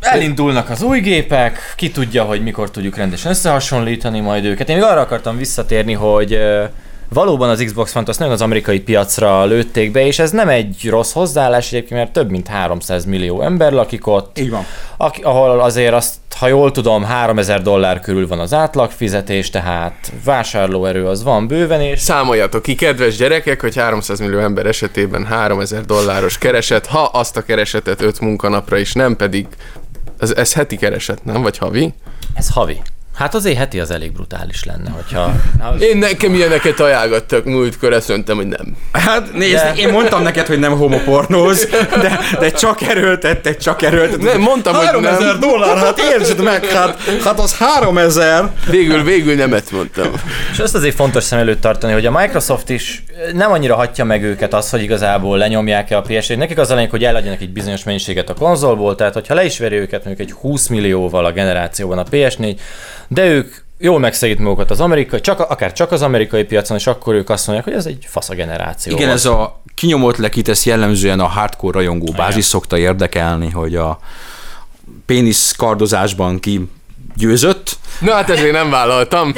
[0.00, 4.68] Elindulnak az új gépek, ki tudja, hogy mikor tudjuk rendesen összehasonlítani majd őket.
[4.68, 6.38] Én még arra akartam visszatérni, hogy
[7.08, 10.88] valóban az Xbox One azt nagyon az amerikai piacra lőtték be, és ez nem egy
[10.88, 14.38] rossz hozzáállás egyébként, mert több mint 300 millió ember lakik ott.
[14.38, 14.64] Így van.
[14.96, 21.06] Aki, ahol azért azt, ha jól tudom, 3000 dollár körül van az átlagfizetés, tehát vásárlóerő
[21.06, 26.38] az van bőven, és Számoljatok ki, kedves gyerekek, hogy 300 millió ember esetében 3000 dolláros
[26.38, 29.46] kereset, ha azt a keresetet 5 munkanapra is, nem pedig
[30.18, 31.42] ez, ez heti kereset, nem?
[31.42, 31.94] Vagy havi?
[32.34, 32.80] ez havi.
[33.18, 35.32] Hát azért heti az elég brutális lenne, hogyha...
[35.78, 38.76] Én nekem ilyeneket ajánlottak múltkor, azt mondtam, hogy nem.
[38.92, 41.68] Hát nézd, De- én mondtam neked, hogy nem homopornóz,
[42.02, 44.32] de, de csak erőltettek, csak erőltettek.
[44.32, 45.40] Nem, mondtam, hogy 3000 nem.
[45.40, 48.50] dollár, hát értsd meg, hát, hát az 3000.
[48.70, 50.10] Végül, végül nemet mondtam.
[50.52, 53.02] És azt azért fontos szem előtt tartani, hogy a Microsoft is
[53.32, 56.90] nem annyira hatja meg őket az, hogy igazából lenyomják-e a ps Nekik az a lényeg,
[56.90, 60.34] hogy eladjanak egy bizonyos mennyiséget a konzolból, tehát hogyha le is veri őket mondjuk egy
[60.40, 62.56] 20 millióval a generációban a PS4,
[63.08, 67.14] de ők jól megszegít magukat az amerikai, csak, akár csak az amerikai piacon, és akkor
[67.14, 68.92] ők azt mondják, hogy ez egy fasz a generáció.
[68.92, 69.18] Igen, volt.
[69.18, 73.98] ez a kinyomott lekitesz jellemzően a hardcore rajongó bázis szokta érdekelni, hogy a
[75.06, 76.70] pénisz kardozásban ki
[77.16, 77.78] győzött.
[78.00, 79.32] Na hát ezért nem vállaltam.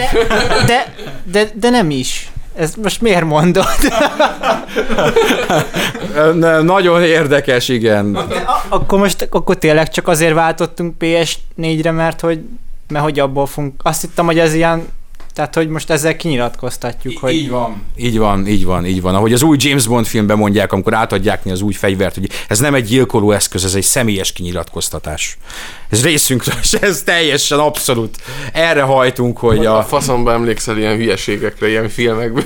[0.66, 2.30] De, de, de nem is.
[2.56, 3.66] Ez most miért mondod?
[6.34, 8.14] Ne, Nagyon érdekes, igen.
[8.14, 12.40] A- akkor most akkor tényleg csak azért váltottunk PS4-re, mert hogy,
[12.90, 13.80] mert hogy abból fogunk.
[13.82, 14.88] Azt hittem, hogy ez ilyen,
[15.34, 17.82] tehát hogy most ezzel kinyilatkoztatjuk, hogy Így van.
[17.96, 19.14] Így van, így van, így van.
[19.14, 22.58] Ahogy az új James Bond filmben mondják, amikor átadják neki az új fegyvert, hogy ez
[22.58, 25.38] nem egy gyilkoló eszköz, ez egy személyes kinyilatkoztatás.
[25.88, 28.16] Ez részünkről, és ez teljesen abszolút.
[28.52, 32.44] Erre hajtunk, hogy A a, faszomba emlékszel ilyen hülyeségekre, ilyen filmekben.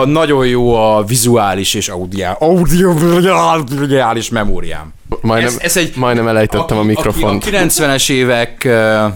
[0.00, 4.92] a nagyon jó a vizuális és audio, audiovizuális memóriám.
[5.20, 7.44] Majdnem, Ez- ez egy- majdnem elejtettem a mikrofont.
[7.46, 8.64] Aki a 90-es évek,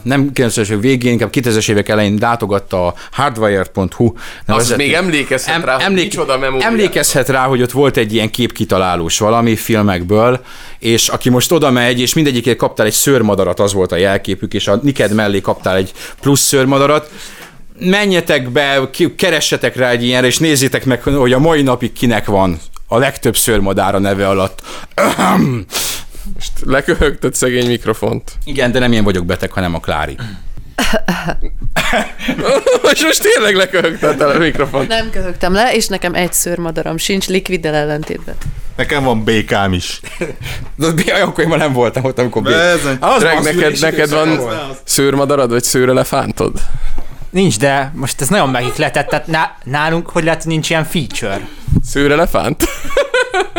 [0.02, 4.12] nem 90-es évek végén, inkább 2000-es évek elején látogatta a hardwired.hu
[4.46, 6.66] Az még emlékezhet Em- rá, hogy emlék- micsoda memória.
[6.66, 10.40] Emlékezhet rá, hogy ott volt egy ilyen képkitalálós valami filmekből,
[10.78, 14.68] és aki most oda megy, és mindegyikért kaptál egy szőrmadarat, az volt a jelképük, és
[14.68, 17.10] a niked mellé kaptál egy plusz szőrmadarat,
[17.78, 22.58] menjetek be, keressetek rá egy ilyenre, és nézzétek meg, hogy a mai napig kinek van
[22.92, 24.62] a legtöbb szőrmadára neve alatt.
[26.34, 28.32] Most leköhögtött szegény mikrofont.
[28.44, 30.16] Igen, de nem én vagyok beteg, hanem a Klári.
[32.82, 34.88] most, most tényleg leköhögtettel a mikrofont.
[34.88, 38.34] Nem köhögtem le, és nekem egy szőrmadaram sincs, likviddel ellentétben.
[38.76, 40.00] Nekem van békám is.
[40.76, 42.42] De akkor én már nem voltam ott, amikor...
[42.42, 42.96] Bezony.
[43.00, 44.40] Az az neked, ülés neked van
[44.84, 46.60] szőrmadarad, vagy szőrelefántod?
[47.32, 51.40] nincs, de most ez nagyon megihletett, tehát ná- nálunk hogy lehet, hogy nincs ilyen feature.
[51.84, 52.64] Szőrelefánt?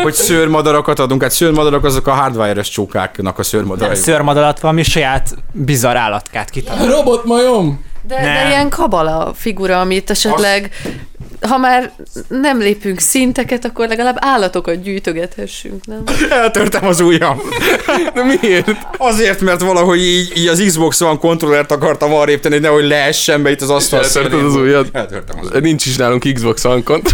[0.02, 3.96] hogy szőrmadarakat adunk, hát szőrmadarak azok a hardwire-es csókáknak a szőrmadarai.
[3.96, 6.86] Szőrmadalat valami saját bizarr állatkát kitalál.
[6.86, 7.84] Robotmajom!
[8.06, 10.70] De, de ilyen kabala figura, amit esetleg,
[11.40, 11.92] ha már
[12.28, 16.02] nem lépünk szinteket, akkor legalább állatokat gyűjtögethessünk, nem?
[16.30, 17.40] Eltörtem az ujjam.
[18.14, 18.70] De miért?
[18.96, 23.42] Azért, mert valahogy így, így az Xbox One kontrollert akartam arrébb tenni, hogy nehogy leessen
[23.42, 24.88] be itt az asztal Eltörted az ujjad?
[24.92, 25.62] Eltörtem az ujjam.
[25.62, 27.10] Nincs is nálunk Xbox One kont.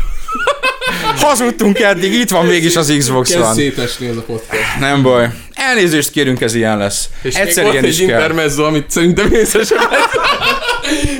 [1.21, 3.53] Hazudtunk eddig, itt van mégis az Xbox One.
[3.53, 4.79] szétesni ez a podcast.
[4.79, 5.29] Nem baj.
[5.55, 7.09] Elnézést kérünk, ez ilyen lesz.
[7.23, 8.19] És Egyszer még ilyen volt is egy kell.
[8.21, 10.21] intermezzo, amit szerintem észre sem vett.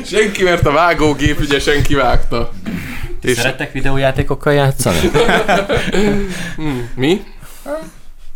[0.07, 2.51] Senki, mert a vágógép ügyesen kivágta.
[3.23, 4.99] És Szerettek videójátékokkal játszani?
[6.95, 7.23] mi?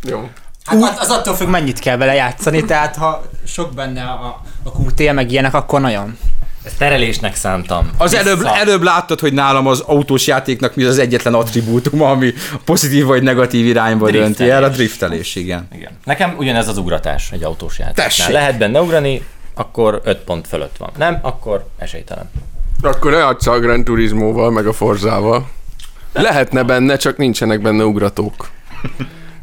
[0.03, 0.29] Jó.
[0.65, 4.69] Hát az, az attól függ, mennyit kell vele játszani, tehát ha sok benne a, a
[4.69, 6.17] QT, meg ilyenek, akkor nagyon.
[6.65, 7.89] Ezt terelésnek szántam.
[7.97, 8.23] Az Vissza.
[8.23, 12.33] előbb, előbb láttad, hogy nálam az autós játéknak mi az egyetlen attribútuma, ami
[12.65, 14.35] pozitív vagy negatív irányba Driftelés.
[14.37, 15.67] dönti el, a driftelés, igen.
[15.75, 15.91] Igen.
[16.03, 18.05] Nekem ugyanez az ugratás egy autós játéknál.
[18.07, 18.33] Tessék.
[18.33, 19.25] Lehet benne ugrani,
[19.55, 20.89] akkor 5 pont fölött van.
[20.97, 22.29] Nem, akkor esélytelen.
[22.81, 25.49] Akkor ne adsz a Gran Turismoval, meg a Forzával.
[26.13, 28.49] Lehetne benne, csak nincsenek benne ugratók.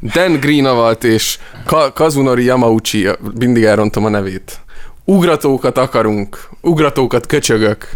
[0.03, 3.09] Dan Greenawalt és Ka- Kazunori Yamauchi,
[3.39, 4.61] mindig elrontom a nevét.
[5.05, 7.89] Ugratókat akarunk, ugratókat köcsögök.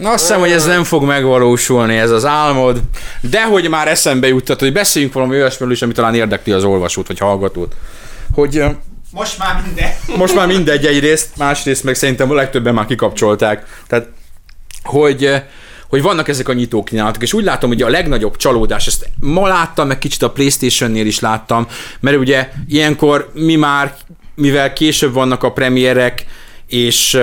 [0.00, 2.80] Na, azt hiszem, hogy ez nem fog megvalósulni, ez az álmod,
[3.20, 7.06] de hogy már eszembe juttat, hogy beszéljünk valami olyasmiről is, ami talán érdekli az olvasót
[7.06, 7.74] vagy hallgatót.
[8.34, 8.64] Hogy
[9.10, 9.90] Most már minden.
[10.16, 13.82] most már mindegy egyrészt, másrészt meg szerintem a legtöbben már kikapcsolták.
[13.86, 14.08] Tehát,
[14.82, 15.42] hogy,
[15.88, 19.86] hogy vannak ezek a nyitókínálatok, és úgy látom, hogy a legnagyobb csalódás, ezt ma láttam,
[19.86, 21.66] meg kicsit a Playstation-nél is láttam,
[22.00, 23.94] mert ugye ilyenkor mi már,
[24.34, 26.26] mivel később vannak a premierek,
[26.66, 27.18] és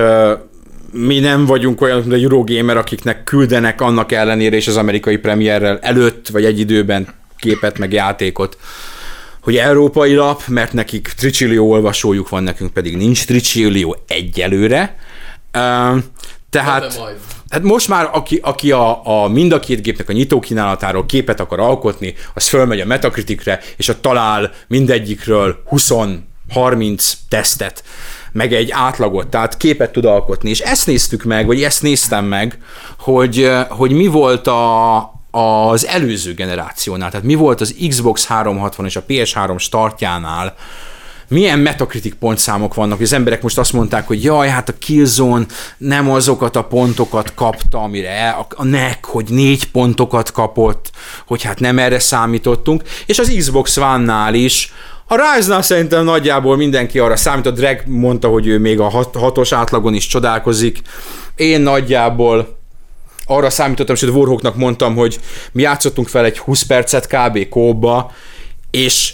[0.91, 5.79] mi nem vagyunk olyan, mint a Eurogamer, akiknek küldenek annak ellenére és az amerikai premierrel
[5.81, 8.57] előtt, vagy egy időben képet, meg játékot
[9.41, 14.95] hogy európai lap, mert nekik tricillió olvasójuk van, nekünk pedig nincs tricillió egyelőre.
[15.51, 15.97] Ö,
[16.49, 17.01] Tehát,
[17.49, 21.59] hát most már aki, aki a, a mind a két gépnek a nyitókínálatáról képet akar
[21.59, 25.61] alkotni, az fölmegy a Metacriticre, és ott talál mindegyikről
[26.55, 27.83] 20-30 tesztet,
[28.31, 30.49] meg egy átlagot, tehát képet tud alkotni.
[30.49, 32.57] És ezt néztük meg, vagy ezt néztem meg,
[32.99, 34.97] hogy, hogy mi volt a,
[35.31, 40.55] az előző generációnál, tehát mi volt az Xbox 360 és a PS3 startjánál,
[41.31, 45.45] milyen Metacritic pontszámok vannak, hogy az emberek most azt mondták, hogy jaj, hát a Killzone
[45.77, 50.91] nem azokat a pontokat kapta, amire a, a NEC, hogy négy pontokat kapott,
[51.27, 54.73] hogy hát nem erre számítottunk, és az Xbox One-nál is,
[55.11, 59.51] a Rise-nál szerintem nagyjából mindenki arra számított, Drag mondta, hogy ő még a hat, hatos
[59.51, 60.81] átlagon is csodálkozik,
[61.35, 62.57] én nagyjából
[63.25, 65.19] arra számítottam, a Warhawknak mondtam, hogy
[65.51, 67.49] mi játszottunk fel egy 20 percet kb.
[67.49, 68.11] kóba,
[68.69, 69.13] és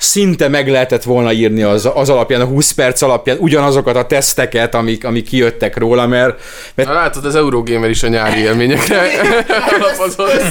[0.00, 4.74] szinte meg lehetett volna írni az, az alapján, a 20 perc alapján ugyanazokat a teszteket,
[4.74, 6.40] amik, amik kijöttek róla, mert,
[6.74, 9.00] mert Na látod, az Eurogamer is a nyári élményekre
[9.80, 10.42] alapozott.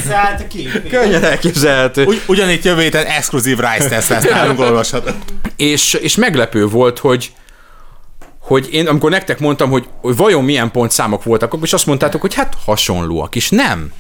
[0.89, 2.05] Könnyen elképzelhető.
[2.05, 5.11] Ugy, ugyanígy jövő héten exkluzív Rise test lesz, nálunk olvasható.
[5.55, 7.31] és, és meglepő volt, hogy
[8.41, 12.21] hogy én amikor nektek mondtam, hogy, hogy vajon milyen pontszámok voltak, akkor is azt mondtátok,
[12.21, 13.91] hogy hát hasonlóak, és nem.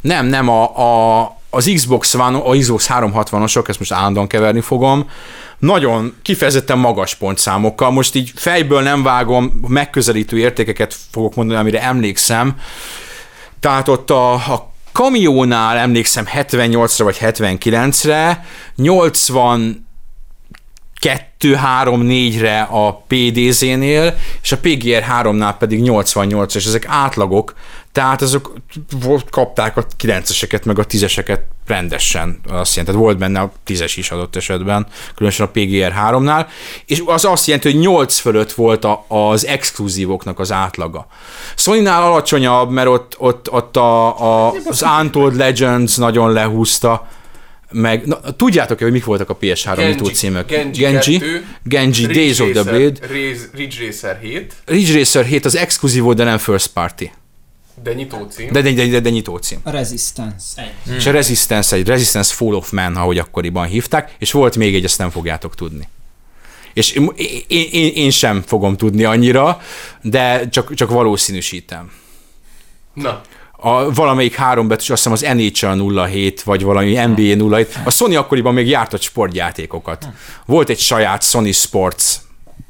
[0.00, 5.10] Nem, nem, a, a, az Xbox One, a Xbox 360-osok, ezt most állandóan keverni fogom,
[5.58, 12.56] nagyon kifejezetten magas pontszámokkal, most így fejből nem vágom, megközelítő értékeket fogok mondani, amire emlékszem,
[13.60, 18.44] tehát ott a, a kamiónál emlékszem 78-ra vagy 79-re,
[18.76, 19.86] 80
[21.40, 27.54] 2-3-4-re a PDZ-nél, és a PGR 3-nál pedig 88 és ezek átlagok,
[27.96, 28.52] tehát azok
[29.00, 33.92] volt- kapták a 9-eseket, meg a 10-eseket rendesen, azt jelenti, tehát volt benne a 10-es
[33.96, 36.46] is adott esetben, különösen a PGR 3-nál,
[36.86, 41.06] és az azt jelenti, hogy 8 fölött volt a, az exkluzívoknak az átlaga.
[41.54, 47.08] Sony-nál alacsonyabb, mert ott, ott, ott a, a, az Untold Legends nagyon lehúzta,
[47.70, 50.46] meg, na, tudjátok-e, hogy mik voltak a PS3 nyitó címök?
[50.46, 52.92] Genji, Genji, 2, Genji Days of the Blade,
[53.54, 57.10] Ridge Racer 7, Ridge Racer 7 az exkluzív volt, de nem first party.
[57.82, 58.52] De nyitó cím.
[58.52, 59.58] De, de, de, de, de nyitó cím.
[59.62, 60.62] A Resistance.
[60.62, 60.72] Egy.
[60.84, 60.94] Hmm.
[60.94, 64.84] És a Resistance egy Resistance Fall of Man, ahogy akkoriban hívták, és volt még egy,
[64.84, 65.88] ezt nem fogjátok tudni.
[66.72, 67.12] És én,
[67.46, 69.60] én, én, sem fogom tudni annyira,
[70.02, 71.90] de csak, csak valószínűsítem.
[72.94, 73.20] Na,
[73.52, 77.78] A, valamelyik három betűs, azt hiszem az NHL 07, vagy valami NBA 07.
[77.84, 80.08] A Sony akkoriban még gyártott sportjátékokat.
[80.46, 82.14] Volt egy saját Sony Sports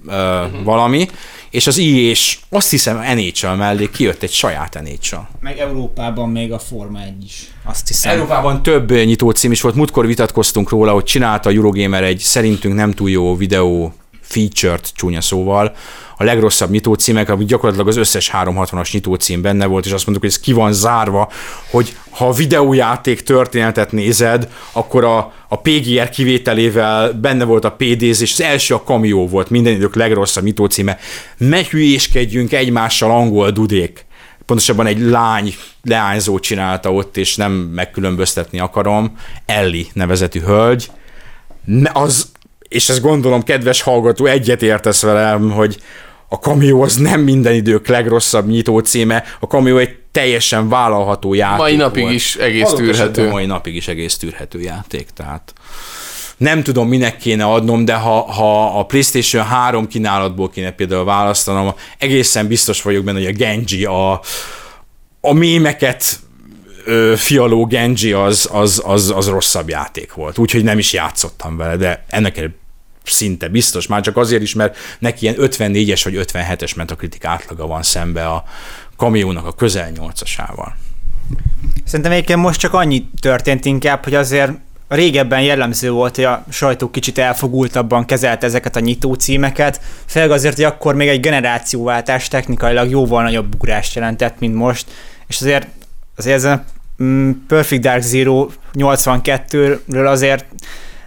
[0.07, 1.09] uh, valami,
[1.51, 5.21] és az EA és azt hiszem NHL mellé kijött egy saját NHL.
[5.41, 7.51] Meg Európában még a Forma 1 is.
[7.65, 8.13] Azt hiszem.
[8.13, 12.75] Európában több nyitó cím is volt, múltkor vitatkoztunk róla, hogy csinálta a Eurogamer egy szerintünk
[12.75, 13.93] nem túl jó videó
[14.27, 15.75] featured csúnya szóval,
[16.17, 20.07] a legrosszabb nyitó címek, ami gyakorlatilag az összes 360-as nyitó cím benne volt, és azt
[20.07, 21.31] mondtuk, hogy ez ki van zárva,
[21.71, 28.21] hogy ha a videójáték történetet nézed, akkor a, a PGR kivételével benne volt a PDZ,
[28.21, 30.99] és az első a Cameo volt, minden idők legrosszabb nyitó címe.
[31.37, 34.07] Ne hülyéskedjünk egymással angol dudék.
[34.47, 40.91] Pontosabban egy lány leányzó csinálta ott, és nem megkülönböztetni akarom, Ellie nevezetű hölgy,
[41.93, 42.31] az,
[42.69, 45.77] és ezt gondolom, kedves hallgató, egyet értesz velem, hogy
[46.29, 51.59] a Cameo az nem minden idők legrosszabb nyitó címe, a Cameo egy teljesen vállalható játék
[51.59, 52.15] mai napig volt.
[52.15, 53.29] is egész Adott tűrhető.
[53.29, 55.53] Mai napig is egész tűrhető játék, tehát
[56.37, 61.75] nem tudom, minek kéne adnom, de ha, ha a PlayStation 3 kínálatból kéne például választanom,
[61.99, 64.21] egészen biztos vagyok benne, hogy a Genji, a,
[65.21, 66.19] a mémeket
[66.87, 70.39] ö, fialó Genji az, az, az, az rosszabb játék volt.
[70.39, 72.51] Úgyhogy nem is játszottam vele, de ennek
[73.05, 77.83] szinte biztos, már csak azért is, mert neki ilyen 54-es vagy 57-es metakritik átlaga van
[77.83, 78.45] szembe a
[78.97, 80.73] kamiónak a közel 8-asával.
[81.85, 84.53] Szerintem egyébként most csak annyi történt inkább, hogy azért
[84.89, 90.55] régebben jellemző volt, hogy a sajtó kicsit elfogultabban kezelte ezeket a nyitó címeket, főleg azért,
[90.55, 94.87] hogy akkor még egy generációváltás technikailag jóval nagyobb ugrást jelentett, mint most,
[95.27, 95.67] és azért,
[96.17, 96.76] azért ezen mm,
[97.47, 100.47] Perfect Dark Zero 82-ről azért,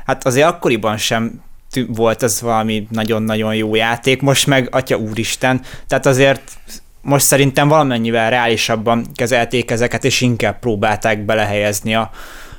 [0.06, 1.42] hát azért akkoriban sem
[1.88, 6.58] volt ez valami nagyon-nagyon jó játék, most meg, atya úristen, tehát azért
[7.02, 12.12] most szerintem valamennyivel reálisabban kezelték ezeket, és inkább próbálták belehelyezni a,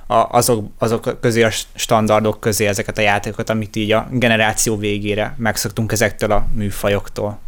[0.07, 5.35] a, azok, azok közé a standardok közé ezeket a játékokat, amit így a generáció végére
[5.37, 7.39] megszoktunk ezektől a műfajoktól.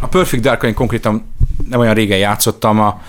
[0.00, 1.34] A Perfect Dark konkrétan
[1.68, 3.02] nem olyan régen játszottam, a,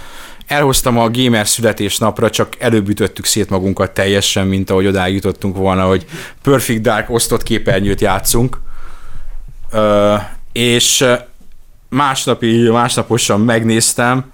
[0.47, 5.85] elhoztam a gamer születésnapra, csak előbb ütöttük szét magunkat teljesen, mint ahogy odáig jutottunk volna,
[5.85, 6.05] hogy
[6.41, 8.57] Perfect Dark osztott képernyőt játszunk.
[9.71, 10.15] Ö,
[10.51, 11.05] és
[11.89, 14.31] másnapi, másnaposan megnéztem,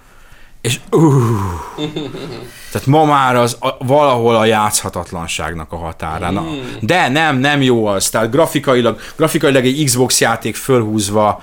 [0.60, 1.04] és uh,
[2.72, 6.32] tehát ma már az a, valahol a játszhatatlanságnak a határán.
[6.32, 6.44] Na,
[6.80, 8.08] De nem, nem jó az.
[8.10, 11.42] Tehát grafikailag, grafikailag egy Xbox játék fölhúzva,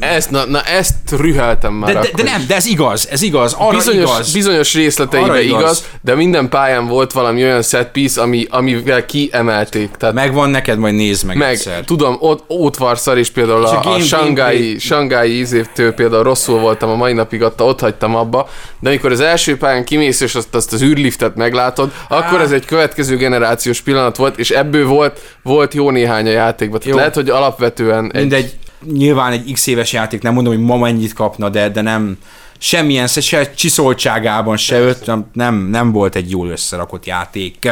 [0.00, 3.54] Ezt, na, na ezt rüheltem már de, de, de nem, de ez igaz, ez igaz,
[3.58, 4.32] arra bizonyos, igaz.
[4.32, 5.60] bizonyos részleteiben Arra igaz.
[5.60, 5.84] igaz.
[6.00, 9.90] de minden pályán volt valami olyan set piece, ami, amivel kiemelték.
[9.90, 11.84] Tehát Megvan neked, majd nézd meg, meg, egyszer.
[11.84, 15.92] tudom, ott, ott varszar is például És a a, a game- Shanghai, gameplay- Shanghai ízévtől
[15.92, 18.48] például rosszul voltam a mai napig, ott, ott hagytam abba,
[18.80, 22.64] de amikor az első pályán kimész és azt, azt az űrliftet meglátod, akkor ez egy
[22.64, 26.78] következő generációs pillanat volt, és ebből volt, volt jó néhány a játékban.
[26.78, 26.98] Tehát Jó.
[26.98, 28.58] lehet, hogy alapvetően egy, Mindegy,
[28.92, 32.18] nyilván egy x éves játék, nem mondom, hogy ma mennyit kapna, de, de nem
[32.58, 37.68] semmilyen, se, csiszoltságában, se öt, nem, nem, volt egy jól összerakott játék.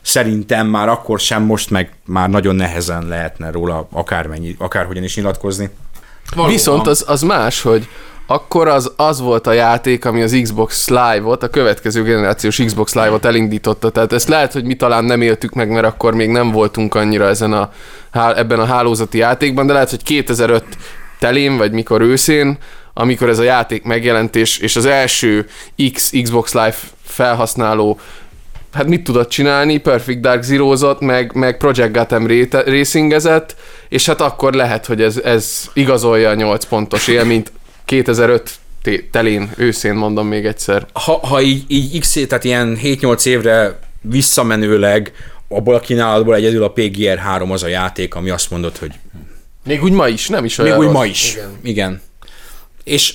[0.00, 5.70] Szerintem már akkor sem, most meg már nagyon nehezen lehetne róla akármennyi, akárhogyan is nyilatkozni.
[6.46, 7.88] Viszont az, az más, hogy
[8.30, 13.24] akkor az, az volt a játék, ami az Xbox Live-ot, a következő generációs Xbox Live-ot
[13.24, 13.90] elindította.
[13.90, 17.26] Tehát ezt lehet, hogy mi talán nem éltük meg, mert akkor még nem voltunk annyira
[17.26, 17.70] ezen a,
[18.36, 20.64] ebben a hálózati játékban, de lehet, hogy 2005
[21.18, 22.58] telén, vagy mikor őszén,
[22.94, 25.46] amikor ez a játék megjelent, és, és az első
[25.92, 27.98] X Xbox Live felhasználó
[28.72, 32.26] hát mit tudott csinálni, Perfect Dark Zero-zott, meg, meg Project Gotham
[32.66, 33.56] racingezett,
[33.88, 37.52] és hát akkor lehet, hogy ez, ez igazolja a 8 pontos élményt
[37.88, 40.86] 2005 té- telén, őszén mondom még egyszer.
[40.92, 45.12] Ha, ha így, így x tehát ilyen 7-8 évre visszamenőleg
[45.48, 48.90] abból a kínálatból egyedül a PGR 3 az a játék, ami azt mondod, hogy
[49.64, 50.94] Még úgy ma is, nem is Még olyan úgy rossz.
[50.94, 51.32] ma is.
[51.32, 51.48] Igen.
[51.48, 51.60] Igen.
[51.62, 52.00] Igen.
[52.84, 53.14] És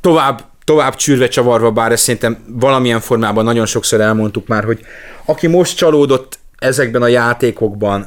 [0.00, 4.80] tovább, tovább csűrve csavarva, bár ezt szerintem valamilyen formában nagyon sokszor elmondtuk már, hogy
[5.24, 8.06] aki most csalódott ezekben a játékokban,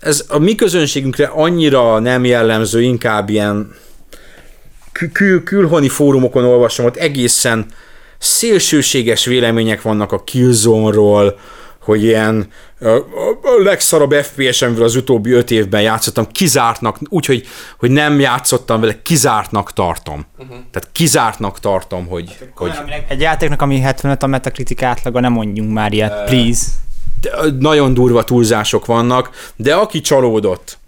[0.00, 3.74] ez a mi közönségünkre annyira nem jellemző, inkább ilyen
[4.98, 7.66] kül- kül- külhoni fórumokon olvasom, ott egészen
[8.18, 11.38] szélsőséges vélemények vannak a Killzone-ról,
[11.80, 12.48] hogy ilyen
[12.80, 12.98] a,
[13.62, 17.46] legszarabb FPS, amivel az utóbbi öt évben játszottam, kizártnak, úgyhogy
[17.78, 20.26] hogy nem játszottam vele, kizártnak tartom.
[20.38, 20.56] Uh-huh.
[20.70, 22.72] Tehát kizártnak tartom, hogy, hogy
[23.08, 26.66] Egy játéknak, ami 75 a Metacritic átlaga, nem mondjunk már ilyet, please.
[27.20, 30.78] de, nagyon durva túlzások vannak, de aki csalódott,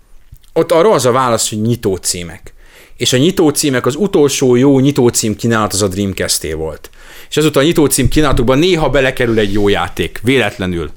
[0.53, 2.55] ott arra az a válasz, hogy nyitó címek.
[3.01, 6.91] És a nyitó címek, az utolsó jó nyitó cím kínálat az a dreamcast volt.
[7.29, 10.91] És azóta a nyitó cím kínálatokban néha belekerül egy jó játék, véletlenül.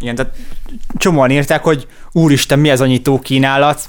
[0.00, 0.34] Igen, tehát
[0.96, 3.88] csomóan írták, hogy úristen, mi ez a nyitó kínálat?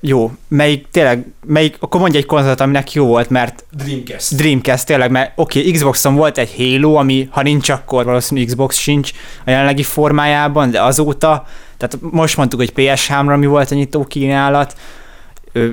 [0.00, 4.36] Jó, melyik tényleg, melyik, akkor mondja egy konzolt, aminek jó volt, mert Dreamcast.
[4.36, 8.76] Dreamcast tényleg, mert oké, okay, Xboxon volt egy Halo, ami ha nincs, akkor valószínűleg Xbox
[8.76, 9.10] sincs
[9.44, 11.46] a jelenlegi formájában, de azóta,
[11.76, 14.76] tehát most mondtuk, hogy PS3-ra mi volt a nyitó kínálat,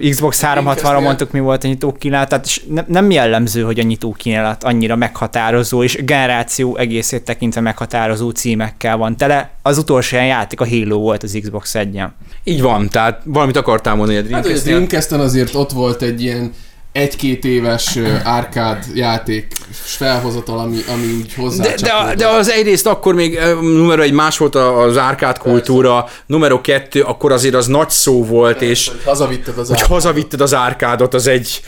[0.09, 3.83] Xbox 360-ra mondtuk, mi volt a nyitó kínálat, tehát és ne, nem jellemző, hogy a
[3.83, 9.49] nyitó kínálat annyira meghatározó, és generáció egészét tekintve meghatározó címekkel van tele.
[9.61, 12.01] Az utolsó ilyen játék a Halo volt az Xbox 1
[12.43, 14.73] Így van, tehát valamit akartál mondani a Hát, Dreamcast-nél.
[14.73, 16.53] Dreamcast-en azért ott volt egy ilyen
[16.91, 23.13] egy-két éves árkád játék felhozatal, ami, ami úgy hozzá de, de, de az egyrészt akkor
[23.13, 28.25] még numero egy más volt az árkád kultúra, numero kettő, akkor azért az nagy szó
[28.25, 29.91] volt, és Hogy hazavitted az hogy árkád.
[29.91, 31.61] hazavitted az árkádot, az egy,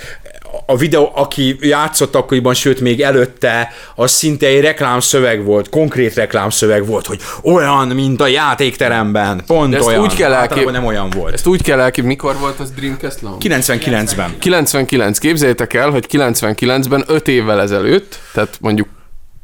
[0.71, 6.85] a videó, aki játszott akkoriban, sőt még előtte, az szinte egy reklámszöveg volt, konkrét reklámszöveg
[6.85, 10.01] volt, hogy olyan, mint a játékteremben, pont De ezt olyan.
[10.01, 11.33] úgy kell elkép- nem olyan volt.
[11.33, 13.45] Ezt úgy kell elképzelni, mikor volt az Dreamcast launch?
[13.47, 14.35] 99-ben.
[14.39, 15.17] 99.
[15.17, 18.87] Képzeljétek el, hogy 99-ben 5 évvel ezelőtt, tehát mondjuk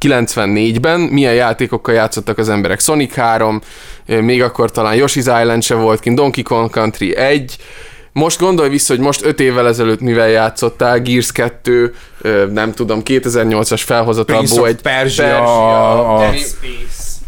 [0.05, 2.79] 94-ben milyen játékokkal játszottak az emberek.
[2.79, 3.61] Sonic 3,
[4.05, 7.57] eh, még akkor talán Yoshi's Island se volt kint, Donkey Kong Country 1,
[8.17, 13.01] most gondolj vissza, hogy most 5 évvel ezelőtt mivel játszottál, Gears 2, ö, nem tudom,
[13.03, 16.35] 2008-as felhozatalból egy Persia, a- Dead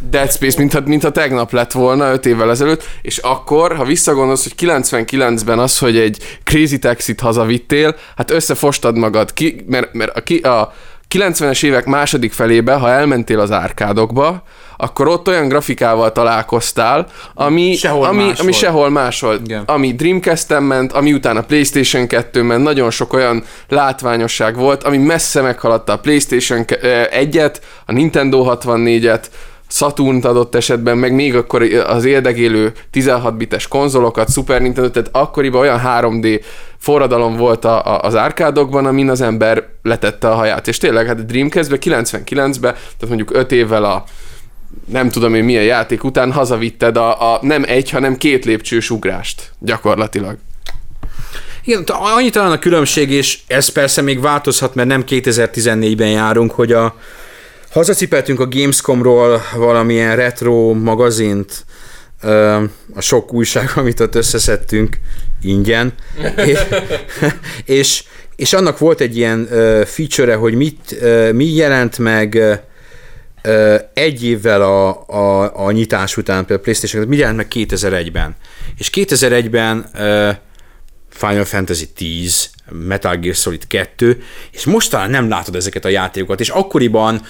[0.10, 4.54] Dead Space, mintha, mintha tegnap lett volna 5 évvel ezelőtt, és akkor, ha visszagondolsz, hogy
[4.56, 10.38] 99-ben az, hogy egy Crazy Taxit hazavittél, hát összefostad magad, ki, mert, mert a, ki,
[10.38, 10.74] a
[11.16, 14.44] 90-es évek második felébe, ha elmentél az árkádokba,
[14.78, 18.36] akkor ott olyan grafikával találkoztál, ami Sehol ami, máshol.
[18.40, 19.40] ami sehol máshol.
[19.44, 19.64] Igen.
[19.66, 25.42] Ami Dreamcast-en ment, ami utána PlayStation 2 ment, nagyon sok olyan látványosság volt, ami messze
[25.42, 27.56] meghaladta a PlayStation 1-et,
[27.86, 29.24] a Nintendo 64-et,
[29.72, 35.62] Saturn adott esetben, meg még akkor az érdegélő 16 bites konzolokat, Super Nintendo, tehát akkoriban
[35.62, 36.42] olyan 3D
[36.80, 40.68] forradalom volt a, a, az árkádokban, amin az ember letette a haját.
[40.68, 44.04] És tényleg, hát a Dreamcast-be 99-ben, tehát mondjuk 5 évvel a
[44.86, 49.52] nem tudom én milyen játék után hazavitted a, a nem egy, hanem két lépcsős ugrást
[49.60, 50.38] gyakorlatilag.
[51.64, 56.72] Igen, annyi talán a különbség, és ez persze még változhat, mert nem 2014-ben járunk, hogy
[56.72, 56.96] a
[57.72, 61.66] hazacipeltünk a Gamescomról valamilyen retro magazint,
[62.94, 65.00] a sok újság, amit ott összeszedtünk
[65.42, 65.94] ingyen,
[67.66, 68.04] és,
[68.36, 69.48] és, annak volt egy ilyen
[69.86, 72.60] feature hogy mit, mi jelent meg
[73.94, 78.36] egy évvel a, a, a nyitás után, például PlayStation, mi jelent meg 2001-ben.
[78.78, 80.30] És 2001-ben ö,
[81.10, 86.40] Final Fantasy 10, Metal Gear Solid 2, és most talán nem látod ezeket a játékokat,
[86.40, 87.22] és akkoriban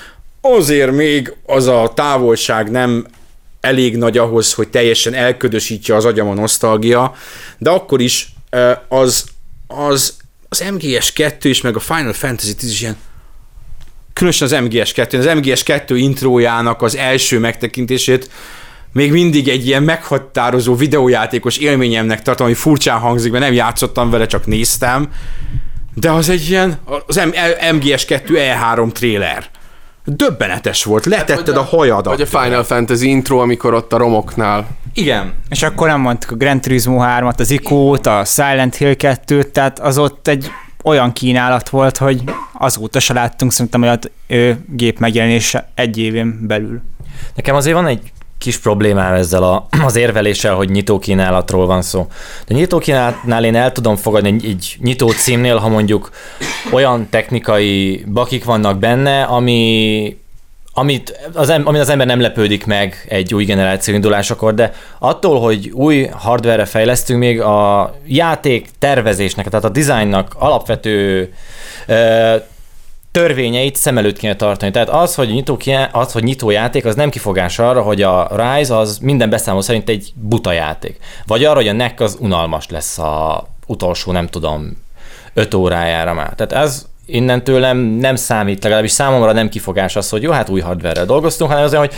[0.42, 3.06] azért még az a távolság nem
[3.62, 7.16] elég nagy ahhoz, hogy teljesen elködösítse az agyam a nosztalgia,
[7.57, 8.34] de akkor is
[8.88, 9.26] az,
[9.68, 10.18] az,
[10.49, 12.97] az MGS 2 is, meg a Final Fantasy 10 is ilyen
[14.14, 18.30] különösen az MGS 2, az MGS 2 intrójának az első megtekintését
[18.93, 24.26] még mindig egy ilyen meghatározó videójátékos élményemnek tartom, ami furcsán hangzik, mert nem játszottam vele,
[24.26, 25.10] csak néztem,
[25.93, 27.22] de az egy ilyen, az
[27.74, 29.49] MGS 2 E3 trailer.
[30.10, 32.18] Döbbenetes volt, letetted a hajadat.
[32.18, 34.68] Vagy a Final Fantasy intro, amikor ott a romoknál.
[34.93, 35.34] Igen.
[35.49, 39.80] És akkor nem mondtuk a Gran Turismo 3-at, az Ico-t, a Silent Hill 2-t, tehát
[39.80, 40.51] az ott egy
[40.84, 46.82] olyan kínálat volt, hogy azóta se láttunk szerintem olyat ö, gép megjelenése egy évén belül.
[47.36, 52.08] Nekem azért van egy kis problémám ezzel a, az érveléssel, hogy nyitókínálatról van szó.
[52.48, 56.12] De nyitókínálatnál én el tudom fogadni egy, nyitó címnél, ha mondjuk
[56.72, 60.18] olyan technikai bakik vannak benne, ami
[60.74, 65.40] amit az, em- amin az ember nem lepődik meg egy új generáció indulásakor, de attól,
[65.40, 71.34] hogy új hardware fejlesztünk, még a játék tervezésnek, tehát a designnak alapvető
[73.12, 74.72] törvényeit szem előtt kéne tartani.
[74.72, 75.57] Tehát az, hogy nyitó,
[75.91, 79.89] az, hogy nyitó játék, az nem kifogás arra, hogy a Rise az minden beszámoló szerint
[79.89, 80.99] egy buta játék.
[81.26, 84.78] Vagy arra, hogy a NEC az unalmas lesz a utolsó, nem tudom,
[85.34, 86.34] öt órájára már.
[86.34, 90.60] Tehát ez innentől nem, nem számít, legalábbis számomra nem kifogás az, hogy jó, hát új
[90.60, 91.93] hardware dolgoztunk, hanem azért, hogy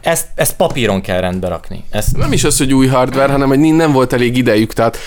[0.00, 1.84] ezt, ezt papíron kell rendbe rakni.
[1.90, 4.72] Ezt, Nem is az, hogy új hardware, hanem hogy nem volt elég idejük.
[4.72, 4.98] Tehát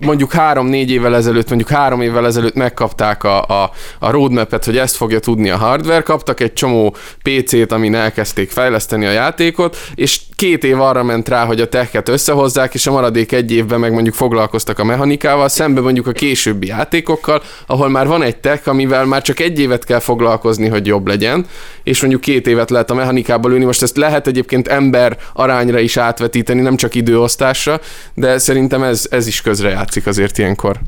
[0.00, 4.96] mondjuk három-négy évvel ezelőtt, mondjuk három évvel ezelőtt megkapták a, a, a roadmap-et, hogy ezt
[4.96, 10.64] fogja tudni a hardware, kaptak egy csomó PC-t, amin elkezdték fejleszteni a játékot, és két
[10.64, 14.14] év arra ment rá, hogy a techet összehozzák, és a maradék egy évben meg mondjuk
[14.14, 19.22] foglalkoztak a mechanikával, szembe mondjuk a későbbi játékokkal, ahol már van egy tech, amivel már
[19.22, 21.46] csak egy évet kell foglalkozni, hogy jobb legyen,
[21.82, 23.64] és mondjuk két évet lehet a mechanikába lőni.
[23.64, 27.80] Most ezt lehet egyébként ember arányra is átvetíteni, nem csak időosztásra,
[28.14, 30.80] de szerintem ez, ez is közrejátszik azért ilyenkor.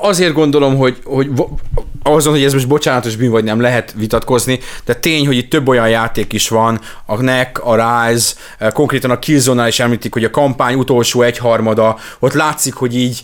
[0.00, 1.30] azért gondolom, hogy, hogy
[2.02, 5.68] azon, hogy ez most bocsánatos bűn vagy nem lehet vitatkozni, de tény, hogy itt több
[5.68, 10.24] olyan játék is van, a NEC, a Rise, eh, konkrétan a Killzone-nál is említik, hogy
[10.24, 13.22] a kampány utolsó egyharmada, ott látszik, hogy így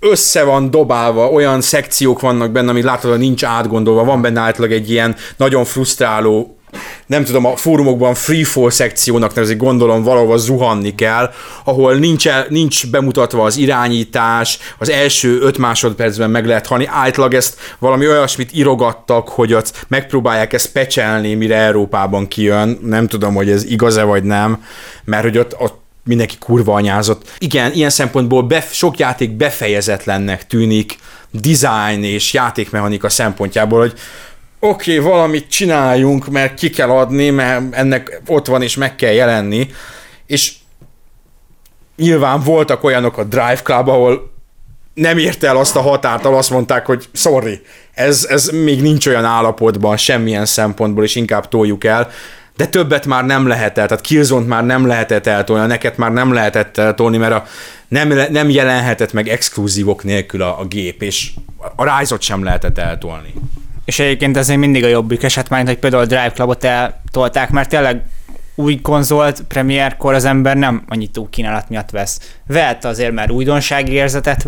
[0.00, 4.90] össze van dobálva, olyan szekciók vannak benne, látod, hogy nincs átgondolva, van benne általában egy
[4.90, 6.58] ilyen nagyon frusztráló
[7.06, 11.30] nem tudom, a fórumokban freefall szekciónak nevezik, gondolom valahol zuhanni kell,
[11.64, 17.36] ahol nincs, el, nincs bemutatva az irányítás, az első öt másodpercben meg lehet halni, általában
[17.36, 23.50] ezt valami olyasmit irogattak, hogy ott megpróbálják ezt pecselni, mire Európában kijön, nem tudom, hogy
[23.50, 24.64] ez igaz-e vagy nem,
[25.04, 27.30] mert hogy ott, ott mindenki kurva anyázott.
[27.38, 30.96] Igen, ilyen szempontból bef, sok játék befejezetlennek tűnik,
[31.30, 33.92] design és játékmechanika szempontjából, hogy
[34.60, 39.12] oké, okay, valamit csináljunk, mert ki kell adni, mert ennek ott van és meg kell
[39.12, 39.70] jelenni,
[40.26, 40.52] és
[41.96, 44.36] nyilván voltak olyanok a Drive Club, ahol
[44.94, 47.60] nem érte el azt a határt, ahol azt mondták, hogy sorry,
[47.94, 52.10] ez, ez még nincs olyan állapotban semmilyen szempontból, és inkább toljuk el,
[52.58, 56.78] de többet már nem lehetett, tehát killzone már nem lehetett eltolni, neked már nem lehetett
[56.78, 57.44] eltolni, mert a,
[57.88, 61.30] nem, nem jelenhetett meg exkluzívok nélkül a, a gép, és
[61.76, 63.34] a rise sem lehetett eltolni.
[63.84, 67.50] És egyébként ez még mindig a jobbik eset, mert hogy például a Drive Clubot eltolták,
[67.50, 68.02] mert tényleg
[68.54, 72.20] új konzolt premierkor az ember nem annyit túl kínálat miatt vesz.
[72.46, 74.46] Vehet azért, mert újdonsági érzetet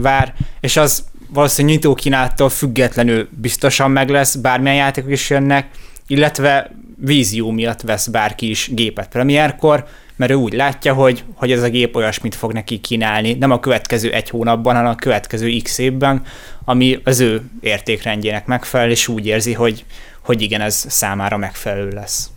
[0.00, 5.68] vár, és az valószínűleg nyitó kínálattól függetlenül biztosan meg lesz, bármilyen játékok is jönnek,
[6.06, 6.70] illetve
[7.00, 9.84] vízió miatt vesz bárki is gépet premierkor,
[10.16, 13.60] mert ő úgy látja, hogy, hogy ez a gép olyasmit fog neki kínálni, nem a
[13.60, 16.22] következő egy hónapban, hanem a következő x évben,
[16.64, 19.84] ami az ő értékrendjének megfelel, és úgy érzi, hogy,
[20.20, 22.30] hogy igen, ez számára megfelelő lesz.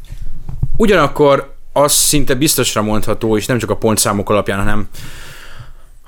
[0.77, 4.89] Ugyanakkor az szinte biztosra mondható, és nem csak a pontszámok alapján, hanem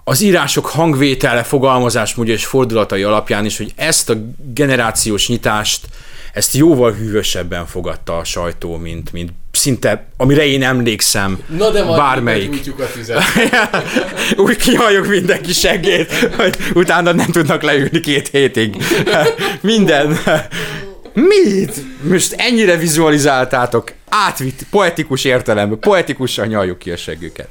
[0.04, 4.16] az írások hangvétele, fogalmazásmódja és fordulatai alapján is, hogy ezt a
[4.54, 5.88] generációs nyitást
[6.36, 11.98] ezt jóval hűvösebben fogadta a sajtó, mint, mint szinte, amire én emlékszem, Na de majd
[11.98, 12.74] bármelyik.
[12.78, 13.22] a tüzet.
[14.46, 18.76] Úgy kihalljuk mindenki segét, hogy utána nem tudnak leülni két hétig.
[19.62, 20.18] Minden.
[21.14, 21.74] Mit?
[22.10, 27.48] Most ennyire vizualizáltátok, átvitt, poetikus értelemben, poetikusan nyaljuk ki a seggüket.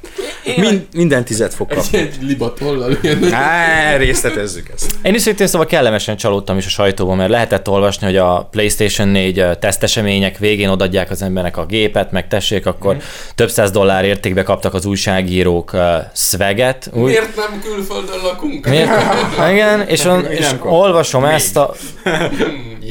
[0.55, 1.97] Mind, minden tizet fog kapni.
[1.97, 3.33] Egy libatollal ilyen.
[3.33, 4.95] Á, részletezzük ezt.
[5.01, 9.07] Én is szintén szóval kellemesen csalódtam is a sajtóban, mert lehetett olvasni, hogy a PlayStation
[9.07, 12.99] 4 tesztesemények végén odadják az embernek a gépet, meg tessék, akkor mm.
[13.35, 15.81] több száz dollár értékbe kaptak az újságírók uh,
[16.13, 16.89] szveget.
[16.93, 18.67] Úgy, Miért nem külföldön lakunk?
[18.67, 18.91] Miért?
[19.51, 21.73] Igen, és, on, és Nem olvasom ezt a...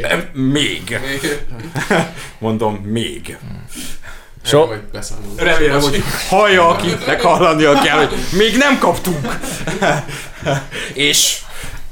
[0.09, 0.99] Nem, még.
[2.39, 3.39] Mondom, még.
[4.45, 4.69] So.
[5.37, 9.39] Remélem, hogy hallja, akinek hallania kell, hogy még nem kaptunk.
[10.93, 11.39] És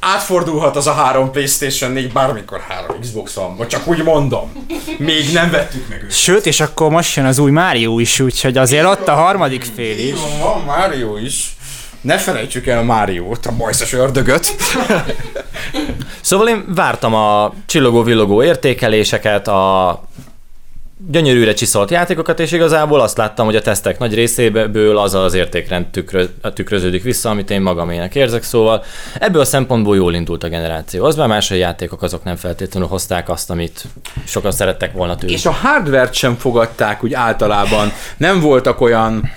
[0.00, 4.66] átfordulhat az a három Playstation 4 bármikor három Xbox van, vagy csak úgy mondom.
[4.98, 6.12] Még nem vettük meg őt.
[6.12, 9.98] Sőt, és akkor most jön az új Mario is, úgyhogy azért ott a harmadik fél
[9.98, 10.20] is.
[10.20, 11.56] Van, van Mario is.
[12.00, 14.54] Ne felejtsük el a Máriót, a bajszos ördögöt.
[16.20, 20.02] Szóval én vártam a csillogó-villogó értékeléseket, a
[21.10, 25.86] gyönyörűre csiszolt játékokat, és igazából azt láttam, hogy a tesztek nagy részéből az az értékrend
[25.86, 26.24] tükrö,
[26.54, 28.84] tükröződik vissza, amit én magamének érzek, szóval
[29.18, 31.04] ebből a szempontból jól indult a generáció.
[31.04, 33.84] Az már más, a játékok azok nem feltétlenül hozták azt, amit
[34.26, 35.36] sokan szerettek volna tőlük.
[35.36, 37.92] És a hardvert sem fogadták úgy általában.
[38.16, 39.30] Nem voltak olyan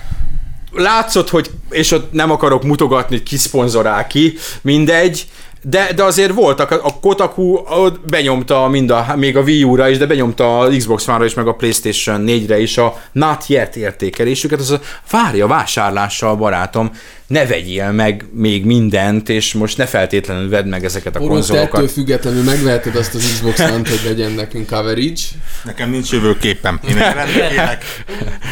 [0.72, 5.26] látszott, hogy, és ott nem akarok mutogatni, ki szponzorál ki, mindegy,
[5.68, 7.58] de, de azért voltak, a Kotaku
[8.06, 11.46] benyomta mind a, még a Wii U-ra is, de benyomta a Xbox One-ra is, meg
[11.46, 16.90] a Playstation 4-re is a Not Yet értékelésüket, az a várja vásárlással, barátom,
[17.26, 21.54] ne vegyél meg még mindent, és most ne feltétlenül vedd meg ezeket a Orosz, de
[21.54, 21.92] ettől konzolokat.
[21.92, 25.20] függetlenül megveheted azt az Xbox One-t, hogy legyen nekünk coverage.
[25.64, 26.80] Nekem nincs jövőképem.
[26.88, 26.96] Én.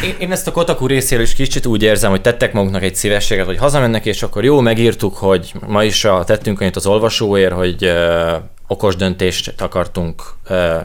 [0.05, 3.47] Én, én ezt a Kotaku részéről is kicsit úgy érzem, hogy tettek maguknak egy szívességet,
[3.47, 7.85] hogy hazamennek, és akkor jó, megírtuk, hogy ma is a, tettünk annyit az olvasóért, hogy
[7.85, 8.33] ö,
[8.67, 10.77] okos döntést akartunk ö,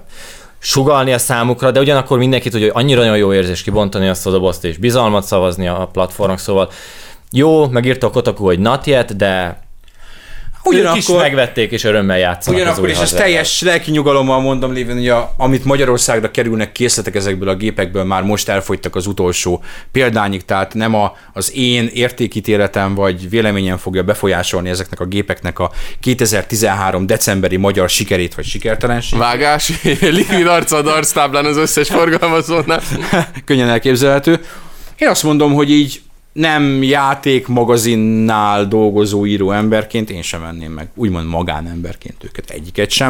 [0.59, 4.31] sugalni a számukra, de ugyanakkor mindenki tudja, hogy annyira nagyon jó érzés kibontani azt a
[4.31, 6.69] dobozt, és bizalmat szavazni a platformnak, szóval
[7.31, 9.59] jó, megírta a Kotaku, hogy not yet, de
[10.63, 14.73] Ugyanakkor, ők is megvették, és örömmel játszanak az Ugyanakkor is ezt teljes lelki nyugalommal mondom
[14.73, 19.63] lévén, hogy a, amit Magyarországra kerülnek készletek ezekből a gépekből már most elfogytak az utolsó
[19.91, 25.71] példányig, tehát nem a, az én értékítéletem vagy véleményem fogja befolyásolni ezeknek a gépeknek a
[25.99, 29.25] 2013 decemberi magyar sikerét vagy sikertelenségét.
[29.25, 29.71] Vágás,
[30.01, 32.81] likvid arca a darctáblán az összes forgalmazónál.
[33.45, 34.39] Könnyen elképzelhető.
[34.97, 36.01] Én azt mondom, hogy így
[36.39, 43.09] nem játékmagazinnál dolgozó író emberként én sem venném meg, úgymond magánemberként őket, egyiket sem.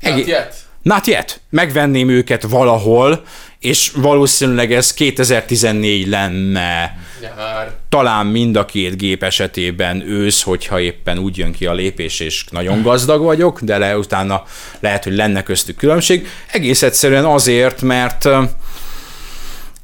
[0.00, 0.54] Not Egé- yet.
[0.82, 1.40] Not yet.
[1.50, 3.22] Megvenném őket valahol,
[3.58, 7.72] és valószínűleg ez 2014 lenne Nyár.
[7.88, 12.44] talán mind a két gép esetében ősz, hogyha éppen úgy jön ki a lépés, és
[12.50, 14.42] nagyon gazdag vagyok, de le, utána
[14.80, 16.28] lehet, hogy lenne köztük különbség.
[16.52, 18.28] Egész egyszerűen azért, mert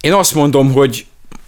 [0.01, 1.07] én azt mondom, hogy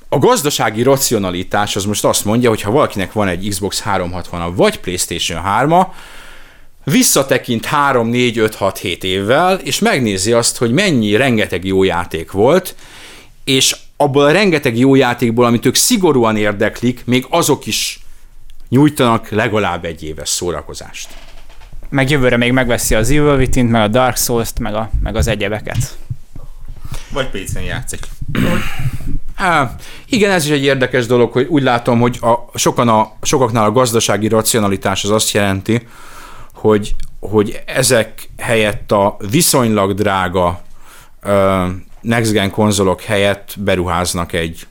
[0.09, 4.81] a gazdasági racionalitás az most azt mondja, hogy ha valakinek van egy Xbox 360-a vagy
[4.81, 5.87] PlayStation 3-a,
[6.85, 12.31] visszatekint 3, 4, 5, 6, 7 évvel, és megnézi azt, hogy mennyi rengeteg jó játék
[12.31, 12.75] volt,
[13.45, 18.01] és abból a rengeteg jó játékból, amit ők szigorúan érdeklik, még azok is
[18.69, 21.09] nyújtanak legalább egy éves szórakozást.
[21.89, 25.27] Meg jövőre még megveszi az Evil within meg a Dark Souls-t, meg, a, meg az
[25.27, 25.99] egyebeket.
[27.09, 28.07] Vagy PC-n játszik.
[29.39, 29.75] Há,
[30.09, 33.73] igen, ez is egy érdekes dolog, hogy úgy látom, hogy a, sokan a, sokaknál a
[33.73, 35.87] gazdasági racionalitás az azt jelenti,
[36.55, 40.61] hogy, hogy ezek helyett a viszonylag drága
[41.25, 41.67] uh,
[42.01, 44.67] next gen konzolok helyett beruháznak egy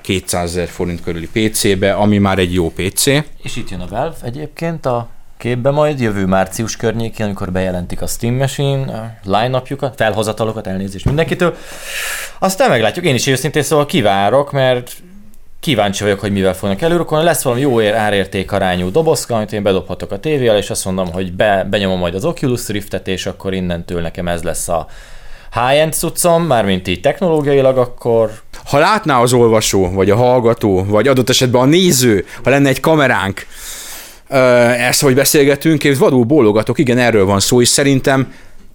[0.00, 3.06] 200 ezer forint körüli PC-be, ami már egy jó PC.
[3.42, 5.08] És itt jön a Valve egyébként a
[5.38, 11.56] képbe majd jövő március környékén, amikor bejelentik a Steam Machine a line-upjukat, felhozatalokat, elnézést mindenkitől.
[12.38, 14.92] Aztán meglátjuk, én is őszintén szóval kivárok, mert
[15.60, 17.24] kíváncsi vagyok, hogy mivel fognak előrukolni.
[17.24, 21.12] Lesz valami jó ér, árérték arányú dobozka, amit én bedobhatok a tévével, és azt mondom,
[21.12, 24.86] hogy be, benyomom majd az Oculus Riftet, és akkor innentől nekem ez lesz a
[25.52, 28.30] high-end cuccom, mármint így technológiailag, akkor
[28.64, 32.80] Ha látná az olvasó, vagy a hallgató, vagy adott esetben a néző, ha lenne egy
[32.80, 33.46] kameránk,
[34.28, 38.32] ezt, hogy beszélgetünk, és vadul bólogatok, igen, erről van szó, és szerintem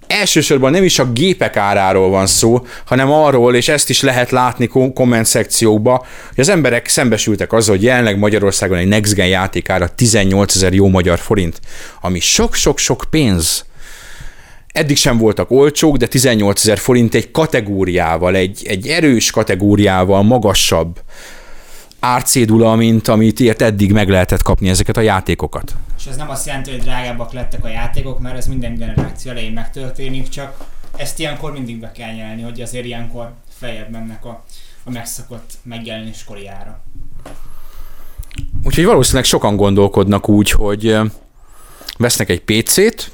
[0.10, 4.68] elsősorban nem is a gépek áráról van szó, hanem arról, és ezt is lehet látni
[4.68, 9.88] kom- komment szekciókba, hogy az emberek szembesültek azzal, hogy jelenleg Magyarországon egy Next Gen játékára
[9.88, 11.60] 18 ezer jó magyar forint,
[12.02, 13.66] ami sok-sok-sok pénz.
[14.74, 21.00] Eddig sem voltak olcsók, de 18 ezer forint egy kategóriával, egy, egy erős kategóriával magasabb
[22.00, 25.76] árcédula, mint amit ért eddig meg lehetett kapni ezeket a játékokat.
[25.98, 29.52] És ez nem azt jelenti, hogy drágábbak lettek a játékok, mert ez minden generáció elején
[29.52, 34.44] megtörténik, csak ezt ilyenkor mindig be kell nyelni, hogy azért ilyenkor feljebb mennek a,
[34.84, 36.84] a megszokott megjelenéskori ára.
[38.64, 40.98] Úgyhogy valószínűleg sokan gondolkodnak úgy, hogy
[41.98, 43.12] vesznek egy PC-t,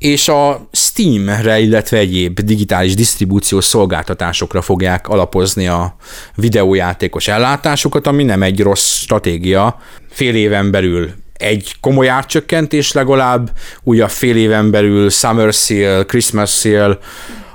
[0.00, 5.96] és a Steam-re, illetve egyéb digitális disztribúciós szolgáltatásokra fogják alapozni a
[6.34, 9.80] videójátékos ellátásukat, ami nem egy rossz stratégia.
[10.10, 13.50] Fél éven belül egy komoly árcsökkentés legalább,
[13.82, 16.98] újabb fél éven belül Summer Sale, Christmas Sale,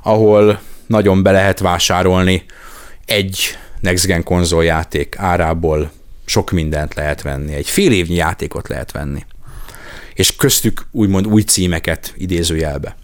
[0.04, 2.44] ahol nagyon be lehet vásárolni
[3.06, 5.92] egy Next Gen konzoljáték árából
[6.26, 9.26] sok mindent lehet venni, egy fél évnyi játékot lehet venni.
[10.16, 12.96] És köztük úgymond új címeket idézőjelbe.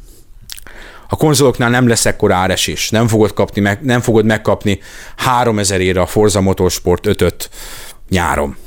[1.09, 4.80] A konzoloknál nem lesz ekkora áresés, nem fogod, kapni, meg, nem fogod megkapni
[5.16, 7.49] 3000 ére a Forza Motorsport 5-öt
[8.09, 8.57] nyáron.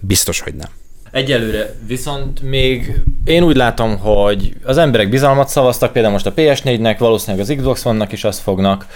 [0.00, 0.68] Biztos, hogy nem.
[1.10, 6.96] Egyelőre viszont még én úgy látom, hogy az emberek bizalmat szavaztak, például most a PS4-nek,
[6.98, 8.86] valószínűleg az Xbox One-nak is azt fognak.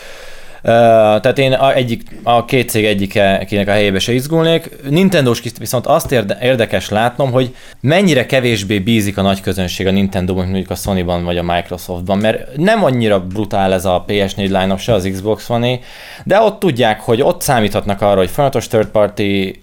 [0.63, 4.71] Tehát én a, egyik, a két cég egyike, akinek a helyébe se izgulnék.
[4.89, 10.43] Nintendo-s viszont azt érde, érdekes látnom, hogy mennyire kevésbé bízik a nagy közönség a Nintendo-ban,
[10.43, 14.77] mint mondjuk a Sony-ban vagy a Microsoftban, mert nem annyira brutál ez a PS4 line
[14.77, 15.79] se az Xbox one
[16.25, 19.21] de ott tudják, hogy ott számíthatnak arra, hogy folyamatos third party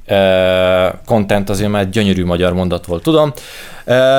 [0.09, 0.17] uh,
[1.05, 3.33] content azért már gyönyörű magyar mondat volt, tudom.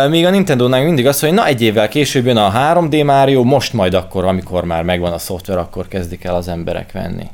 [0.08, 3.72] Míg a Nintendo-nál mindig az, hogy na egy évvel később jön a 3D Mario, most
[3.72, 7.26] majd akkor, amikor már megvan a szoftver, akkor kezdik el az emberek venni.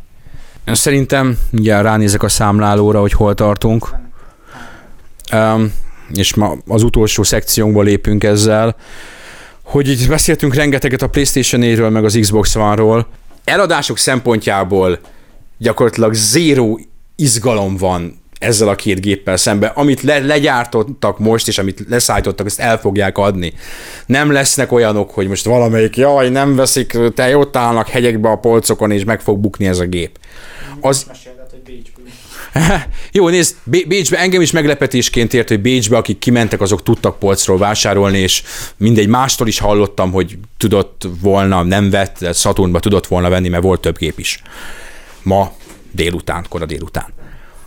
[0.67, 3.95] Szerintem, ugye ránézek a számlálóra, hogy hol tartunk,
[5.33, 5.73] um,
[6.15, 8.77] és ma az utolsó szekciónkba lépünk ezzel,
[9.63, 13.07] hogy itt beszéltünk rengeteget a PlayStation 4-ről, meg az Xbox One-ról.
[13.45, 14.99] Eladások szempontjából
[15.59, 16.81] gyakorlatilag zéró
[17.17, 19.71] izgalom van ezzel a két géppel szemben.
[19.75, 23.53] Amit le, legyártottak most, és amit leszállítottak, ezt el fogják adni.
[24.07, 28.91] Nem lesznek olyanok, hogy most valamelyik, jaj, nem veszik, te ott állnak hegyekbe a polcokon,
[28.91, 30.19] és meg fog bukni ez a gép.
[30.81, 31.07] Az,
[33.13, 37.59] jó, nézd, Bé- Bécsbe engem is meglepetésként ért, hogy Bécsbe, akik kimentek, azok tudtak polcról
[37.59, 38.43] vásárolni, és
[38.77, 43.63] mindegy mástól is hallottam, hogy tudott volna, nem vett, de Saturnba tudott volna venni, mert
[43.63, 44.43] volt több gép is.
[45.23, 45.53] Ma
[45.91, 47.13] délután, kora délután.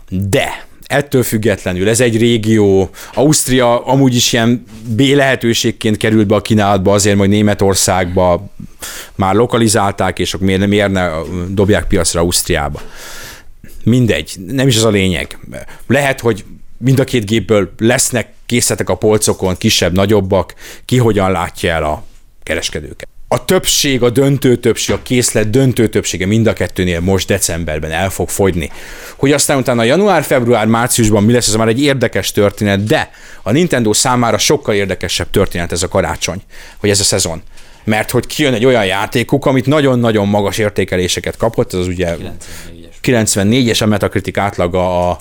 [0.09, 6.41] De ettől függetlenül ez egy régió, Ausztria amúgy is ilyen B lehetőségként került be a
[6.41, 8.49] kínálatba, azért majd Németországba
[9.15, 11.09] már lokalizálták, és akkor miért, miért ne
[11.49, 12.81] dobják piacra Ausztriába.
[13.83, 15.39] Mindegy, nem is az a lényeg.
[15.87, 16.45] Lehet, hogy
[16.77, 20.53] mind a két gépből lesznek készletek a polcokon, kisebb, nagyobbak,
[20.85, 22.03] ki hogyan látja el a
[22.43, 23.07] kereskedőket.
[23.29, 28.09] A többség, a döntő többség, a készlet döntő többsége mind a kettőnél most decemberben el
[28.09, 28.71] fog fogyni.
[29.15, 33.09] Hogy aztán utána január, február, márciusban mi lesz, ez már egy érdekes történet, de
[33.43, 36.41] a Nintendo számára sokkal érdekesebb történet ez a karácsony,
[36.77, 37.41] hogy ez a szezon.
[37.83, 42.15] Mert hogy kijön egy olyan játékuk, amit nagyon-nagyon magas értékeléseket kapott, ez az ugye
[43.03, 45.17] 94-es 94-es a Metacritic átlaga a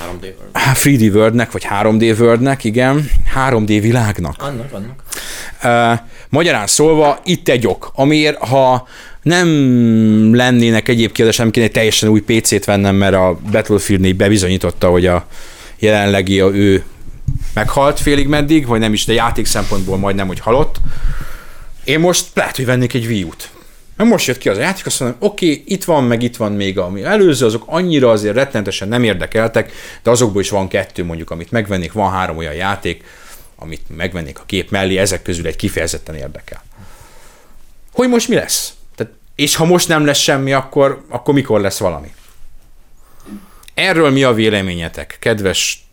[0.00, 0.50] 3D World.
[0.74, 4.42] 3D Worldnek, vagy 3D Worldnek, igen, 3D világnak.
[4.42, 5.02] Annak, annak.
[5.62, 5.98] Uh,
[6.34, 8.88] Magyarán szólva, itt egy ok, amiért ha
[9.22, 9.48] nem
[10.34, 14.88] lennének egyéb kérdés, nem kéne egy teljesen új PC-t vennem, mert a Battlefield 4 bebizonyította,
[14.88, 15.26] hogy a
[15.78, 16.84] jelenlegi a ő
[17.54, 20.76] meghalt félig meddig, vagy nem is, de játék szempontból majdnem, hogy halott.
[21.84, 23.26] Én most lehet, hogy vennék egy Wii.
[23.96, 26.36] Mert most jött ki az a játék, azt mondom, oké, okay, itt van, meg itt
[26.36, 29.72] van még ami előző, azok annyira azért rettenetesen nem érdekeltek,
[30.02, 33.04] de azokból is van kettő mondjuk, amit megvennék, van három olyan játék,
[33.64, 36.62] amit megvennék a kép mellé, ezek közül egy kifejezetten érdekel.
[37.92, 38.74] Hogy most mi lesz?
[38.94, 42.14] Tehát, és ha most nem lesz semmi, akkor, akkor mikor lesz valami?
[43.74, 45.86] Erről mi a véleményetek, kedves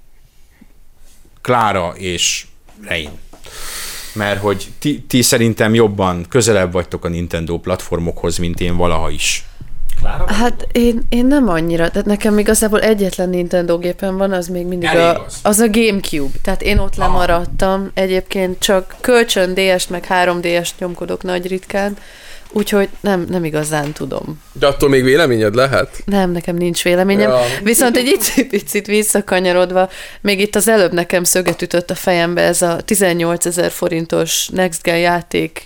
[1.42, 2.46] Klára és
[2.88, 3.20] Rein?
[4.14, 9.46] Mert hogy ti, ti szerintem jobban közelebb vagytok a Nintendo platformokhoz, mint én valaha is.
[10.28, 14.90] Hát én, én nem annyira, tehát nekem igazából egyetlen Nintendo gépen van, az még mindig
[14.90, 15.40] Elég a, az.
[15.44, 16.38] az a Gamecube.
[16.42, 21.98] Tehát én ott lemaradtam, egyébként csak kölcsön DS-t meg 3DS-t nyomkodok nagy ritkán,
[22.52, 24.42] úgyhogy nem, nem igazán tudom.
[24.54, 26.02] De attól még véleményed lehet?
[26.06, 27.30] Nem, nekem nincs véleményem.
[27.30, 27.42] Ja.
[27.64, 29.90] Viszont egy icit, picit visszakanyarodva,
[30.22, 34.84] még itt az előbb nekem szöget ütött a fejembe ez a 18 ezer forintos Next
[34.84, 35.66] Gen játék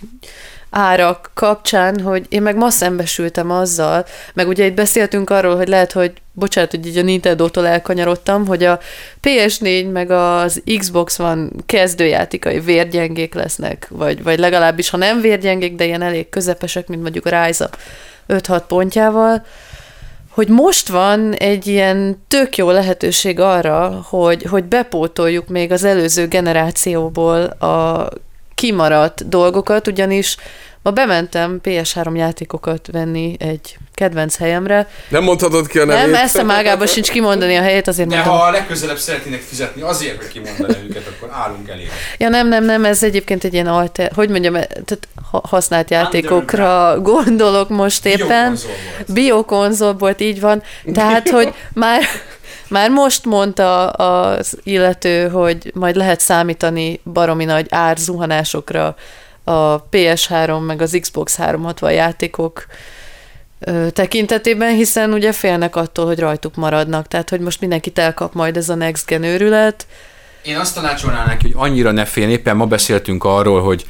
[0.78, 5.92] árak kapcsán, hogy én meg ma szembesültem azzal, meg ugye itt beszéltünk arról, hogy lehet,
[5.92, 8.80] hogy bocsánat, hogy így a Nintendo-tól elkanyarodtam, hogy a
[9.22, 15.86] PS4 meg az Xbox van kezdőjátékai vérgyengék lesznek, vagy, vagy legalábbis, ha nem vérgyengék, de
[15.86, 17.70] ilyen elég közepesek, mint mondjuk a Ryza
[18.28, 19.46] 5-6 pontjával,
[20.30, 26.28] hogy most van egy ilyen tök jó lehetőség arra, hogy, hogy bepótoljuk még az előző
[26.28, 28.10] generációból a
[28.56, 30.38] kimaradt dolgokat, ugyanis
[30.82, 34.88] ma bementem PS3 játékokat venni egy kedvenc helyemre.
[35.10, 36.12] Nem mondhatod ki a nevét?
[36.12, 38.38] Nem, ezt a mágában sincs kimondani a helyét, azért De mondtam.
[38.38, 41.88] ha a legközelebb szeretnének fizetni azért, hogy kimondani őket, akkor állunk elé.
[42.18, 47.00] Ja nem, nem, nem, ez egyébként egy ilyen alter, hogy mondjam, tehát ha- használt játékokra
[47.02, 48.28] gondolok most éppen.
[48.28, 49.14] Biokonzol volt.
[49.14, 50.64] Biokonzol volt, így van.
[50.94, 52.02] Tehát, hogy már,
[52.70, 58.96] már most mondta az illető, hogy majd lehet számítani baromi nagy árzuhanásokra
[59.44, 62.66] a PS3 meg az Xbox 360 játékok
[63.94, 68.70] tekintetében, hiszen ugye félnek attól, hogy rajtuk maradnak, tehát hogy most mindenkit elkap majd ez
[68.70, 69.86] a Next Gen őrület.
[70.44, 73.86] Én azt tanácsolnám neki, hogy annyira ne féljen, éppen ma beszéltünk arról, hogy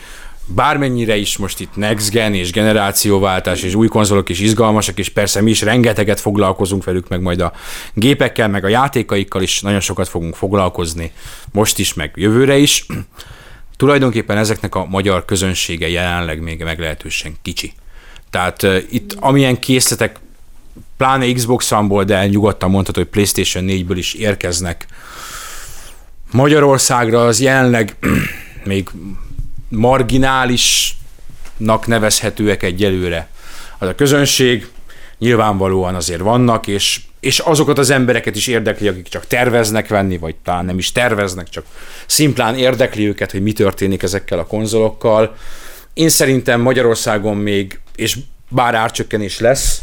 [0.45, 5.41] bármennyire is most itt next gen és generációváltás és új konzolok is izgalmasak, és persze
[5.41, 7.53] mi is rengeteget foglalkozunk velük, meg majd a
[7.93, 11.11] gépekkel, meg a játékaikkal is nagyon sokat fogunk foglalkozni,
[11.51, 12.85] most is, meg jövőre is.
[13.77, 17.73] Tulajdonképpen ezeknek a magyar közönsége jelenleg még meglehetősen kicsi.
[18.29, 20.19] Tehát uh, itt amilyen készletek,
[20.97, 24.85] pláne Xbox One-ból, de nyugodtan mondható, hogy PlayStation 4-ből is érkeznek
[26.31, 27.95] Magyarországra, az jelenleg
[28.63, 28.89] még
[29.69, 33.27] marginálisnak nevezhetőek egyelőre.
[33.77, 34.67] Az a közönség
[35.17, 40.35] nyilvánvalóan azért vannak, és, és azokat az embereket is érdekli, akik csak terveznek venni, vagy
[40.35, 41.65] talán nem is terveznek, csak
[42.05, 45.35] szimplán érdekli őket, hogy mi történik ezekkel a konzolokkal.
[45.93, 48.17] Én szerintem Magyarországon még, és
[48.49, 49.81] bár árcsökkenés lesz,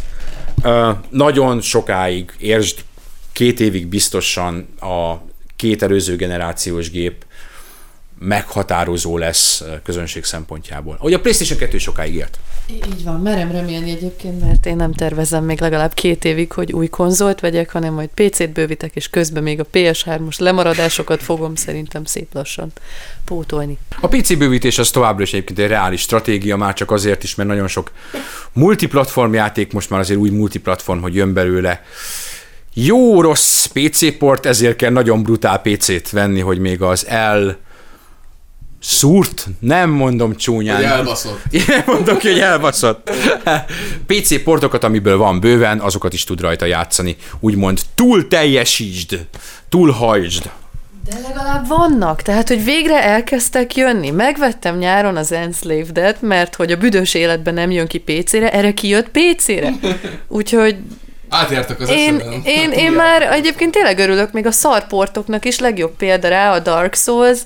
[1.10, 2.84] nagyon sokáig, értsd,
[3.32, 5.14] két évig biztosan a
[5.56, 7.24] két előző generációs gép
[8.24, 10.96] meghatározó lesz közönség szempontjából.
[10.98, 12.38] Hogy a PlayStation 2 sokáig ért.
[12.70, 16.88] Így van, merem remélni egyébként, mert én nem tervezem még legalább két évig, hogy új
[16.88, 22.34] konzolt vegyek, hanem majd PC-t bővítek, és közben még a PS3-os lemaradásokat fogom szerintem szép
[22.34, 22.72] lassan
[23.24, 23.78] pótolni.
[24.00, 27.48] A PC bővítés az továbbra is egyébként egy reális stratégia, már csak azért is, mert
[27.48, 27.92] nagyon sok
[28.52, 31.84] multiplatform játék, most már azért új multiplatform, hogy jön belőle.
[32.74, 37.58] Jó rossz PC port, ezért kell nagyon brutál PC-t venni, hogy még az el
[38.82, 40.76] szúrt, nem mondom csúnyán.
[40.76, 41.40] Hogy elbaszott.
[41.50, 43.10] Én mondom ki, hogy elbaszott.
[44.06, 47.16] PC portokat, amiből van bőven, azokat is tud rajta játszani.
[47.40, 49.26] Úgymond túl teljesítsd,
[49.68, 50.50] túl hajtsd.
[51.04, 54.10] De legalább vannak, tehát hogy végre elkezdtek jönni.
[54.10, 59.08] Megvettem nyáron az Enslaved-et, mert hogy a büdös életben nem jön ki PC-re, erre kijött
[59.08, 59.72] PC-re.
[60.28, 60.76] Úgyhogy
[61.28, 62.42] Átjártak az én, eszemben.
[62.44, 66.94] én, én már egyébként tényleg örülök, még a szarportoknak is legjobb példa rá a Dark
[66.94, 67.38] Souls,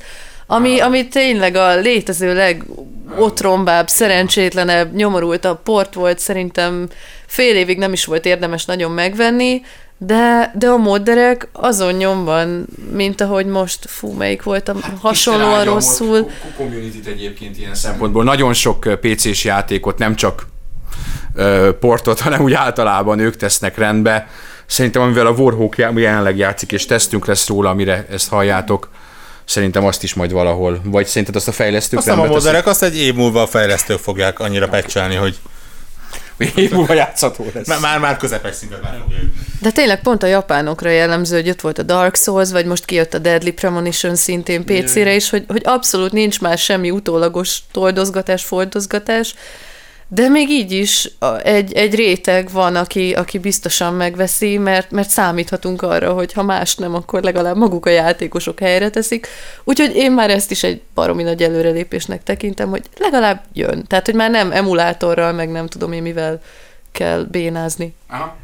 [0.46, 6.88] ami, ami tényleg a létező legotrombább, szerencsétlenebb, nyomorultabb port volt, szerintem
[7.26, 9.60] fél évig nem is volt érdemes nagyon megvenni,
[9.98, 15.70] de, de a modderek azon nyomban, mint ahogy most, fú, melyik volt a hasonlóan áldja
[15.70, 16.30] a rosszul.
[16.56, 18.24] community-t egyébként ilyen szempontból.
[18.24, 20.46] Nagyon sok PC-s játékot, nem csak
[21.34, 24.28] ö, portot, hanem úgy általában ők tesznek rendbe.
[24.66, 28.90] Szerintem amivel a Warhawk jelenleg játszik, és tesztünk lesz róla, amire ezt halljátok,
[29.46, 32.82] Szerintem azt is majd valahol, vagy szerinted azt a fejlesztők Azt nem a moderek, azt
[32.82, 35.38] egy év múlva a fejlesztők fogják annyira pecselni, hogy
[36.54, 37.66] Év múlva játszható lesz.
[37.66, 39.18] már, már, már közepes szintet már fogja.
[39.60, 43.14] De tényleg pont a japánokra jellemző, hogy ott volt a Dark Souls, vagy most kijött
[43.14, 49.34] a Deadly Premonition szintén PC-re is, hogy, hogy abszolút nincs már semmi utólagos toldozgatás, fordozgatás,
[50.08, 51.10] de még így is
[51.42, 56.74] egy, egy réteg van, aki, aki biztosan megveszi, mert, mert számíthatunk arra, hogy ha más
[56.76, 59.26] nem, akkor legalább maguk a játékosok helyre teszik.
[59.64, 63.84] Úgyhogy én már ezt is egy baromi nagy előrelépésnek tekintem, hogy legalább jön.
[63.86, 66.40] Tehát, hogy már nem emulátorral, meg nem tudom én mivel
[66.92, 67.94] kell bénázni.
[68.08, 68.36] Aha.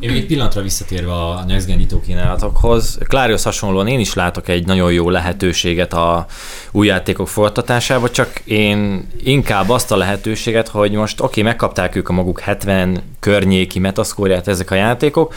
[0.00, 4.48] Én még egy pillanatra visszatérve a Next Gen nyitó kínálatokhoz, Klárihoz hasonlóan én is látok
[4.48, 6.26] egy nagyon jó lehetőséget a
[6.72, 12.08] új játékok forgatásába, csak én inkább azt a lehetőséget, hogy most oké, okay, megkapták ők
[12.08, 15.34] a maguk 70 környéki metaszkórját ezek a játékok,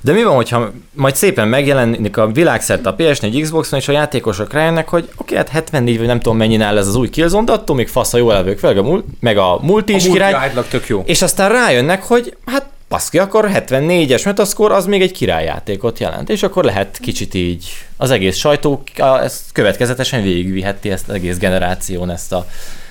[0.00, 4.52] de mi van, hogyha majd szépen megjelenik a világszerte a PS4, Xboxon, és a játékosok
[4.52, 7.44] rájönnek, hogy oké, okay, hát 74 vagy nem tudom mennyi áll ez az új Killzone,
[7.44, 10.12] de attól még fasz a jó elvők, meg a, mul- meg a multi is A
[10.12, 10.50] király.
[10.54, 11.02] multi tök jó.
[11.06, 16.42] És aztán rájönnek, hogy hát baszki, akkor 74-es metaszkor az még egy királyjátékot jelent, és
[16.42, 17.66] akkor lehet kicsit így
[17.96, 18.82] az egész sajtó
[19.22, 22.46] ezt következetesen végigviheti ezt az egész generáción ezt a,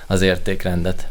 [0.08, 1.08] az értékrendet.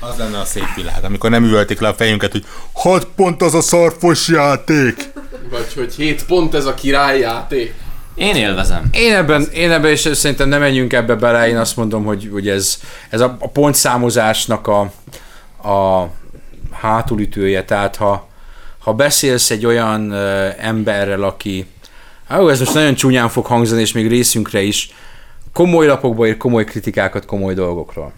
[0.00, 3.54] Az lenne a szép világ, amikor nem üvölték le a fejünket, hogy 6 pont az
[3.54, 5.12] a szarfos játék.
[5.50, 7.74] Vagy hogy 7 pont ez a királyjáték.
[8.14, 8.88] Én élvezem.
[8.92, 12.48] Én ebben, én ebben is szerintem nem menjünk ebbe bele, én azt mondom, hogy, hogy
[12.48, 14.80] ez, ez a, a pontszámozásnak a,
[15.68, 16.08] a
[16.70, 18.28] hátulütője, tehát ha,
[18.78, 21.66] ha beszélsz egy olyan ö, emberrel, aki,
[22.38, 24.90] ó, ez most nagyon csúnyán fog hangzani, és még részünkre is,
[25.52, 28.12] komoly lapokba ír komoly kritikákat komoly dolgokról.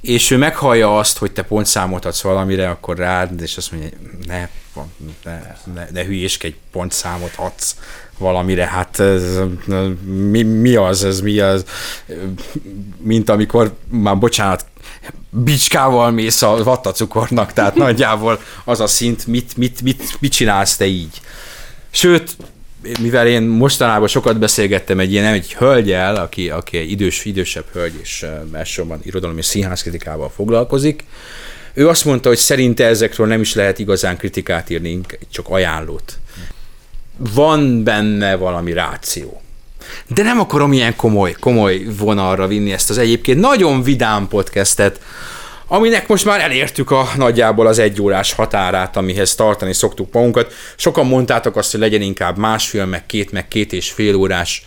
[0.00, 3.90] És ő meghallja azt, hogy te pontszámot adsz valamire, akkor rád, és azt mondja,
[4.26, 4.48] ne,
[5.24, 7.76] ne, ne, ne hülyéskedj, pontszámot adsz
[8.20, 9.22] valamire, hát ez,
[10.04, 11.64] mi, mi az, ez mi az,
[13.02, 14.66] mint amikor, már bocsánat,
[15.30, 20.86] bicskával mész a vattacukornak, tehát nagyjából az a szint, mit, mit, mit, mit csinálsz te
[20.86, 21.20] így.
[21.90, 22.36] Sőt,
[23.00, 27.98] mivel én mostanában sokat beszélgettem egy ilyen, egy hölgyel, aki, aki egy idős, idősebb hölgy,
[28.02, 31.04] és elsősorban irodalom és színházkritikával foglalkozik,
[31.74, 35.00] ő azt mondta, hogy szerinte ezekről nem is lehet igazán kritikát írni,
[35.30, 36.18] csak ajánlót.
[37.34, 39.40] Van benne valami ráció.
[40.06, 45.00] De nem akarom ilyen komoly, komoly vonalra vinni ezt az egyébként nagyon vidám podcastet,
[45.66, 50.52] aminek most már elértük a nagyjából az egy órás határát, amihez tartani szoktuk magunkat.
[50.76, 54.66] Sokan mondtátok azt, hogy legyen inkább másfél, meg két, meg két és fél órás.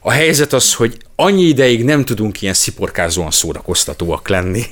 [0.00, 4.64] A helyzet az, hogy annyi ideig nem tudunk ilyen sziporkázóan szórakoztatóak lenni.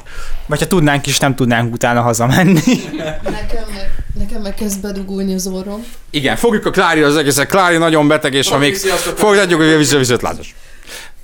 [0.47, 2.61] Vagy ha tudnánk is, nem tudnánk utána hazamenni.
[3.23, 3.65] Nekem
[4.19, 5.85] nekem meg kezd bedugulni az orrom.
[6.11, 7.49] Igen, fogjuk a Klári az egészet.
[7.49, 8.77] Klári nagyon beteg, és ha még
[9.17, 10.55] folytatjuk, hogy vissza viszont lázas.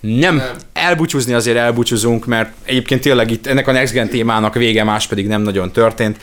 [0.01, 0.57] Nem, Nem.
[0.73, 5.27] elbúcsúzni azért elbúcsúzunk, mert egyébként tényleg itt ennek a Next Gen témának vége, más pedig
[5.27, 6.17] nem nagyon történt.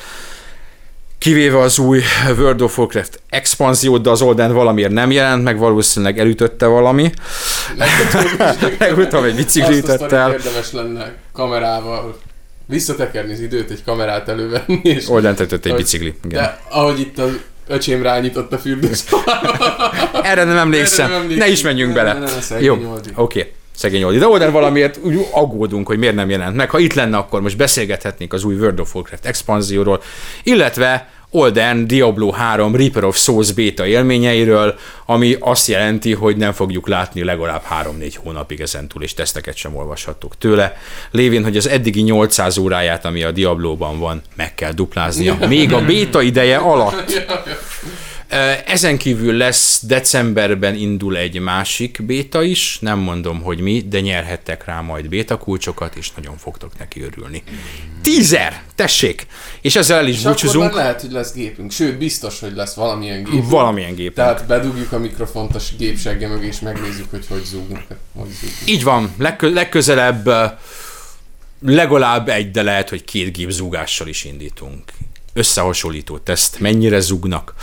[1.17, 2.01] Kivéve az új
[2.37, 7.11] World of Warcraft expanziót, de az Olden valamiért nem jelent, meg valószínűleg elütötte valami.
[8.79, 10.31] Legutóbb egy bicikli Azt a el.
[10.31, 12.17] érdemes lenne kamerával
[12.65, 16.13] visszatekerni az időt, egy kamerát elővenni, és Olden tetett egy bicikli.
[16.25, 16.41] Igen.
[16.41, 19.91] de ahogy itt az öcsém rányitott a fürdőszobába.
[20.23, 21.11] Erre nem emlékszem.
[21.11, 22.13] Erre nem ne is menjünk Ne, bele.
[22.13, 23.53] ne, ne, ne, szegény Jó, oké.
[23.75, 24.17] Szegény Oldi.
[24.17, 26.69] De Olden valamiért úgy aggódunk, hogy miért nem jelent meg.
[26.69, 30.01] Ha itt lenne, akkor most beszélgethetnénk az új World of Warcraft expanzióról,
[30.43, 34.75] illetve Olden Diablo 3 Reaper of Souls beta élményeiről,
[35.05, 37.63] ami azt jelenti, hogy nem fogjuk látni legalább
[37.99, 40.77] 3-4 hónapig ezentúl, és teszteket sem olvashattuk tőle.
[41.11, 45.85] Lévén, hogy az eddigi 800 óráját, ami a Diablóban van, meg kell dupláznia, még a
[45.85, 47.11] beta ideje alatt.
[48.65, 54.65] Ezen kívül lesz decemberben indul egy másik béta is, nem mondom, hogy mi, de nyerhettek
[54.65, 57.43] rá majd béta kulcsokat, és nagyon fogtok neki örülni.
[58.01, 58.61] Tízer!
[58.75, 59.27] Tessék!
[59.61, 60.63] És ezzel el is És akkor búcsúzunk.
[60.63, 61.71] már lehet, hogy lesz gépünk.
[61.71, 63.49] Sőt, biztos, hogy lesz valamilyen gép.
[63.49, 64.15] Valamilyen gép.
[64.15, 67.81] Tehát bedugjuk a mikrofont a gépsegge mögé, és megnézzük, hogy hogy zúgunk.
[68.15, 68.69] Hogy zúgunk.
[68.69, 70.29] Így van, legkö- legközelebb
[71.65, 74.83] legalább egy, de lehet, hogy két gép zúgással is indítunk.
[75.33, 77.53] Összehasonlító teszt, mennyire zúgnak.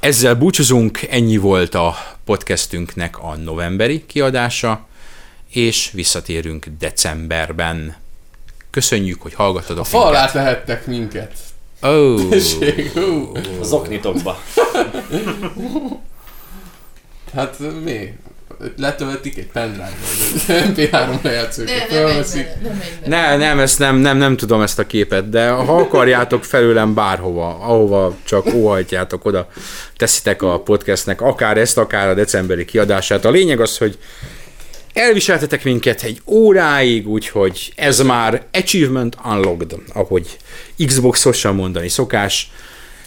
[0.00, 4.86] Ezzel búcsúzunk, ennyi volt a podcastünknek a novemberi kiadása,
[5.50, 7.96] és visszatérünk decemberben.
[8.70, 11.32] Köszönjük, hogy hallgattatok Fal alá tehettek minket.
[11.82, 12.28] Oh.
[12.28, 13.32] Tessék, hú.
[13.60, 14.42] Az oknitokba.
[17.34, 18.14] Hát mi?
[18.76, 19.92] Letöltik egy pendrive-ról,
[20.48, 22.46] MP3 lejátszókra fölveszik.
[23.06, 27.48] Ne, nem, ezt nem, nem, nem tudom ezt a képet, de ha akarjátok felőlem bárhova,
[27.48, 29.48] ahova csak óhajtjátok, oda
[29.96, 33.24] teszitek a podcastnek, akár ezt, akár a decemberi kiadását.
[33.24, 33.98] A lényeg az, hogy
[34.92, 40.36] elviseltetek minket egy óráig, úgyhogy ez már Achievement Unlocked, ahogy
[40.86, 42.50] Xbox-osan mondani szokás.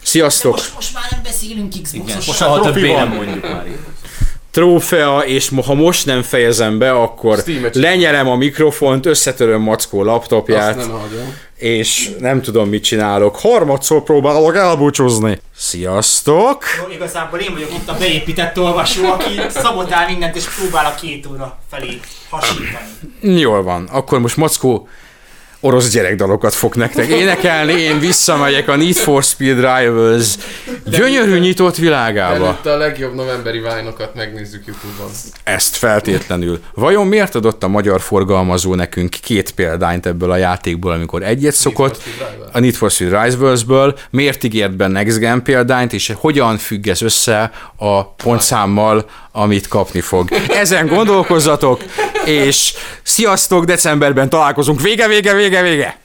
[0.03, 0.51] Sziasztok!
[0.51, 2.35] Most, most már nem beszélünk Xboxos.
[2.35, 3.77] soha többé nem mondjuk már így.
[4.53, 10.75] Trófea, és ha most nem fejezem be, akkor Steam-et lenyelem a mikrofont, összetöröm Mackó laptopját,
[10.75, 10.91] nem
[11.55, 13.39] és nem tudom, mit csinálok.
[13.39, 15.39] Harmadszor próbálok elbúcsúzni.
[15.55, 16.63] Sziasztok!
[16.87, 21.27] Jó, Igazából én vagyok itt a beépített olvasó, aki szabotál mindent és próbál a két
[21.31, 21.99] óra felé
[22.29, 22.77] hasítani.
[23.21, 24.87] Jól van, akkor most Mackó
[25.63, 30.35] orosz gyerekdalokat fog nektek énekelni, én visszamegyek a Need for Speed Rivals
[30.85, 32.45] gyönyörű nyitott világába.
[32.45, 35.09] Előtte a legjobb novemberi vájnokat megnézzük Youtube-on.
[35.43, 36.59] Ezt feltétlenül.
[36.73, 42.01] Vajon miért adott a magyar forgalmazó nekünk két példányt ebből a játékból, amikor egyet szokott,
[42.51, 47.01] a Need for Speed Rivals-ből, miért ígért be Next Gen példányt, és hogyan függ ez
[47.01, 50.29] össze a pontszámmal, amit kapni fog.
[50.47, 51.81] Ezen gondolkozzatok,
[52.25, 54.81] és sziasztok, decemberben találkozunk.
[54.81, 56.02] Vége, vége, vége, vége!